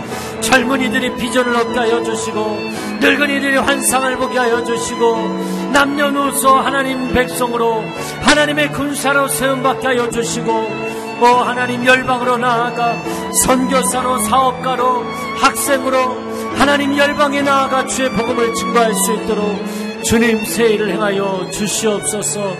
젊은이들이 0.41 1.15
비전을 1.15 1.55
얻게 1.55 1.79
하여 1.79 2.03
주시고 2.03 2.59
늙은이들이 3.01 3.57
환상을 3.57 4.17
보게 4.17 4.37
하여 4.37 4.63
주시고 4.63 5.69
남녀노소 5.73 6.49
하나님 6.49 7.11
백성으로 7.13 7.83
하나님의 8.21 8.71
군사로 8.71 9.27
세움 9.27 9.63
받게 9.63 9.87
하여 9.87 10.09
주시고 10.09 10.51
오 11.21 11.25
하나님 11.25 11.85
열방으로 11.85 12.37
나아가 12.37 12.95
선교사로 13.43 14.19
사업가로 14.19 15.03
학생으로 15.41 16.28
하나님 16.57 16.97
열방에 16.97 17.41
나아가 17.41 17.85
주의 17.87 18.09
복음을 18.09 18.53
증거할 18.53 18.93
수 18.93 19.13
있도록 19.13 20.03
주님 20.03 20.43
세일을 20.45 20.89
행하여 20.91 21.49
주시옵소서. 21.51 22.55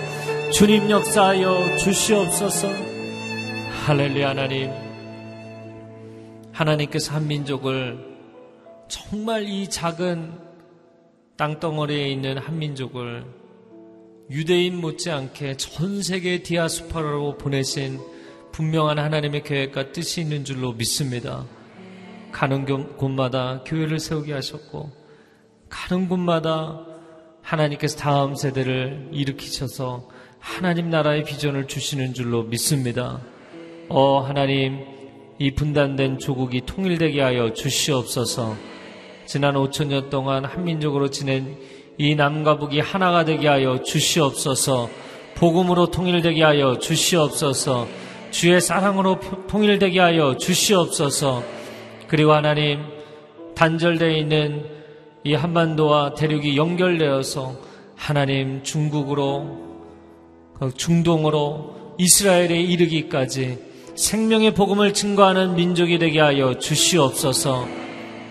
주님 0.52 0.90
역사하여 0.90 1.76
주시옵소서. 1.78 2.68
할렐루야 3.86 4.30
하나님. 4.30 4.70
하나님께서 6.52 7.14
한 7.14 7.26
민족을 7.26 7.98
정말 8.88 9.44
이 9.44 9.68
작은 9.68 10.32
땅덩어리에 11.36 12.08
있는 12.08 12.36
한 12.38 12.58
민족을 12.58 13.24
유대인 14.30 14.80
못지않게 14.80 15.56
전 15.56 16.02
세계 16.02 16.42
디아스파라로 16.42 17.38
보내신 17.38 17.98
분명한 18.52 18.98
하나님의 18.98 19.42
계획과 19.42 19.92
뜻이 19.92 20.20
있는 20.20 20.44
줄로 20.44 20.72
믿습니다. 20.72 21.46
가는 22.32 22.64
곳마다 22.96 23.62
교회를 23.64 23.98
세우게 23.98 24.32
하셨고 24.32 24.90
가는 25.68 26.08
곳마다 26.08 26.80
하나님께서 27.42 27.96
다음 27.96 28.34
세대를 28.34 29.08
일으키셔서 29.12 30.08
하나님 30.38 30.90
나라의 30.90 31.24
비전을 31.24 31.66
주시는 31.66 32.14
줄로 32.14 32.42
믿습니다. 32.44 33.20
어 33.88 34.20
하나님 34.20 34.84
이 35.38 35.52
분단된 35.52 36.18
조국이 36.18 36.62
통일되게 36.66 37.20
하여 37.20 37.52
주시옵소서. 37.52 38.56
지난 39.26 39.54
5천 39.54 39.86
년 39.86 40.10
동안 40.10 40.44
한민족으로 40.44 41.10
지낸 41.10 41.56
이 41.98 42.14
남과 42.14 42.58
북이 42.58 42.80
하나가 42.80 43.24
되게 43.24 43.48
하여 43.48 43.82
주시옵소서. 43.82 44.88
복음으로 45.34 45.90
통일되게 45.90 46.42
하여 46.42 46.78
주시옵소서. 46.78 47.86
주의 48.30 48.60
사랑으로 48.60 49.18
통일되게 49.48 50.00
하여 50.00 50.36
주시옵소서. 50.36 51.59
그리고 52.10 52.32
하나님 52.32 52.80
단절되어 53.54 54.10
있는 54.10 54.64
이 55.22 55.34
한반도와 55.34 56.14
대륙이 56.14 56.56
연결되어서 56.56 57.54
하나님 57.94 58.64
중국으로 58.64 59.58
그 60.58 60.74
중동으로 60.74 61.94
이스라엘에 61.98 62.62
이르기까지 62.62 63.58
생명의 63.94 64.54
복음을 64.54 64.92
증거하는 64.92 65.54
민족이 65.54 66.00
되게 66.00 66.18
하여 66.18 66.58
주시옵소서. 66.58 67.68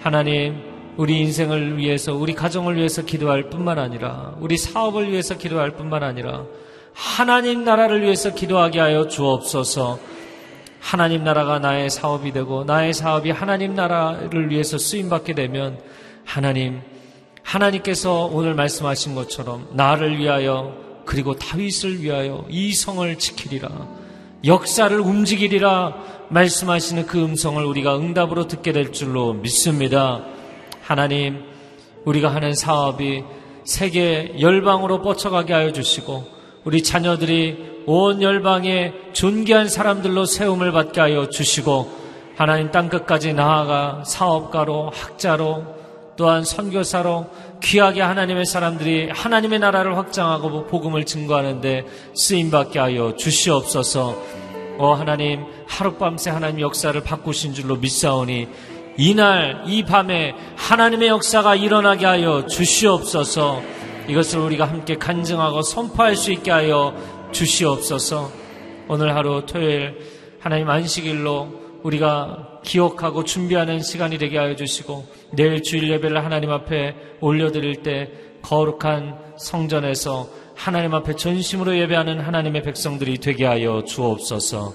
하나님, 0.02 0.58
우리 0.98 1.22
인생을 1.22 1.78
위해서, 1.78 2.14
우리 2.14 2.34
가정을 2.34 2.76
위해서 2.76 3.04
기도할 3.04 3.50
뿐만 3.50 3.80
아니라, 3.80 4.36
우리 4.42 4.58
사업을 4.58 5.10
위해서 5.10 5.38
기도할 5.38 5.72
뿐만 5.72 6.04
아니라, 6.04 6.44
하나님 6.92 7.64
나라를 7.64 8.02
위해서 8.02 8.34
기도하게 8.34 8.80
하여 8.80 9.08
주옵소서. 9.08 10.19
하나님 10.80 11.24
나라가 11.24 11.60
나의 11.60 11.90
사업이 11.90 12.32
되고, 12.32 12.64
나의 12.64 12.94
사업이 12.94 13.32
하나님 13.32 13.76
나라를 13.76 14.50
위해서 14.50 14.78
쓰임 14.78 15.10
받게 15.10 15.34
되면, 15.34 15.80
하나님, 16.26 16.82
하나님께서 17.44 18.26
오늘 18.26 18.54
말씀하신 18.54 19.16
것처럼 19.16 19.68
나를 19.74 20.20
위하여 20.20 20.76
그리고 21.06 21.36
다윗을 21.36 22.04
위하여 22.04 22.46
이 22.50 22.74
성을 22.74 23.18
지키리라. 23.18 23.70
역사를 24.46 24.98
움직이리라 25.00 25.96
말씀하시는 26.30 27.08
그 27.08 27.22
음성을 27.24 27.64
우리가 27.64 27.98
응답으로 27.98 28.48
듣게 28.48 28.72
될 28.72 28.92
줄로 28.92 29.34
믿습니다. 29.34 30.24
하나님, 30.82 31.44
우리가 32.06 32.34
하는 32.34 32.54
사업이 32.54 33.24
세계 33.64 34.36
열방으로 34.40 35.02
뻗쳐가게 35.02 35.54
하여 35.54 35.72
주시고 35.72 36.26
우리 36.64 36.84
자녀들이 36.84 37.79
온 37.92 38.22
열방에 38.22 38.94
존귀한 39.14 39.68
사람들로 39.68 40.26
세움을 40.26 40.72
받게 40.72 41.02
하여 41.02 41.28
주시고 41.28 41.92
하나님 42.38 42.70
땅끝까지 42.70 43.34
나아가 43.34 44.04
사업가로 44.06 44.92
학자로 44.94 45.64
또한 46.16 46.44
선교사로 46.44 47.26
귀하게 47.64 48.02
하나님의 48.02 48.46
사람들이 48.46 49.10
하나님의 49.10 49.58
나라를 49.58 49.98
확장하고 49.98 50.68
복음을 50.68 51.04
증거하는데 51.04 51.88
쓰임받게 52.14 52.78
하여 52.78 53.16
주시옵소서. 53.16 54.16
어 54.78 54.94
하나님 54.94 55.46
하룻밤새 55.68 56.30
하나님 56.30 56.60
역사를 56.60 57.02
바꾸신 57.02 57.56
줄로 57.56 57.76
믿사오니 57.78 58.50
이날 58.98 59.64
이 59.66 59.82
밤에 59.82 60.36
하나님의 60.58 61.08
역사가 61.08 61.56
일어나게 61.56 62.06
하여 62.06 62.46
주시옵소서. 62.46 63.64
이것을 64.08 64.40
우리가 64.42 64.66
함께 64.66 64.96
간증하고 64.96 65.64
선포할 65.64 66.16
수 66.16 66.32
있게 66.32 66.52
하여 66.52 67.19
주시옵소서. 67.32 68.32
오늘 68.88 69.16
하루 69.16 69.46
토요일 69.46 69.98
하나님 70.40 70.70
안식일로 70.70 71.80
우리가 71.84 72.62
기억하고 72.64 73.24
준비하는 73.24 73.82
시간이 73.82 74.18
되게 74.18 74.38
하여 74.38 74.56
주시고 74.56 75.06
내일 75.34 75.62
주일 75.62 75.90
예배를 75.92 76.24
하나님 76.24 76.52
앞에 76.52 76.96
올려드릴 77.22 77.84
때 77.84 78.12
거룩한 78.42 79.36
성전에서 79.38 80.28
하나님 80.56 80.94
앞에 80.94 81.16
전심으로 81.16 81.78
예배하는 81.78 82.20
하나님의 82.20 82.64
백성들이 82.64 83.20
되게 83.20 83.46
하여 83.46 83.84
주옵소서. 83.86 84.74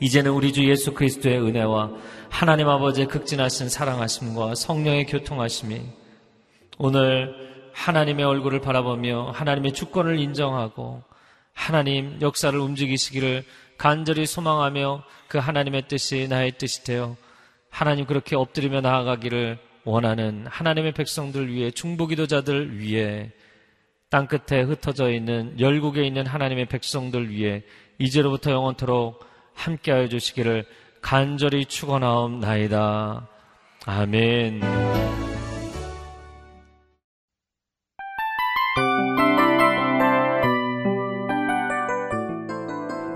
이제는 0.00 0.32
우리 0.32 0.52
주 0.52 0.68
예수 0.68 0.94
그리스도의 0.94 1.38
은혜와 1.38 1.90
하나님 2.28 2.68
아버지의 2.68 3.06
극진하신 3.06 3.68
사랑하심과 3.68 4.54
성령의 4.54 5.06
교통하심이 5.06 5.80
오늘 6.78 7.34
하나님의 7.74 8.24
얼굴을 8.24 8.60
바라보며 8.60 9.30
하나님의 9.34 9.72
주권을 9.72 10.18
인정하고 10.18 11.02
하나님 11.52 12.20
역사를 12.20 12.58
움직이시기를 12.58 13.44
간절히 13.78 14.26
소망하며 14.26 15.04
그 15.28 15.38
하나님의 15.38 15.88
뜻이 15.88 16.28
나의 16.28 16.52
뜻이 16.58 16.84
되어 16.84 17.16
하나님 17.70 18.06
그렇게 18.06 18.36
엎드리며 18.36 18.80
나아가기를 18.80 19.58
원하는 19.84 20.46
하나님의 20.46 20.92
백성들 20.92 21.52
위해 21.52 21.70
중보기도자들 21.70 22.78
위해 22.78 23.32
땅 24.08 24.26
끝에 24.26 24.62
흩어져 24.62 25.10
있는 25.10 25.58
열국에 25.58 26.04
있는 26.06 26.26
하나님의 26.26 26.66
백성들 26.66 27.30
위해 27.30 27.62
이제로부터 27.98 28.50
영원토록 28.50 29.24
함께하여 29.54 30.08
주시기를 30.08 30.66
간절히 31.00 31.64
축원하옵나이다. 31.64 33.28
아멘. 33.86 35.11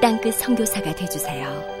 땅끝 0.00 0.34
성교사가 0.34 0.94
되주세요 0.94 1.79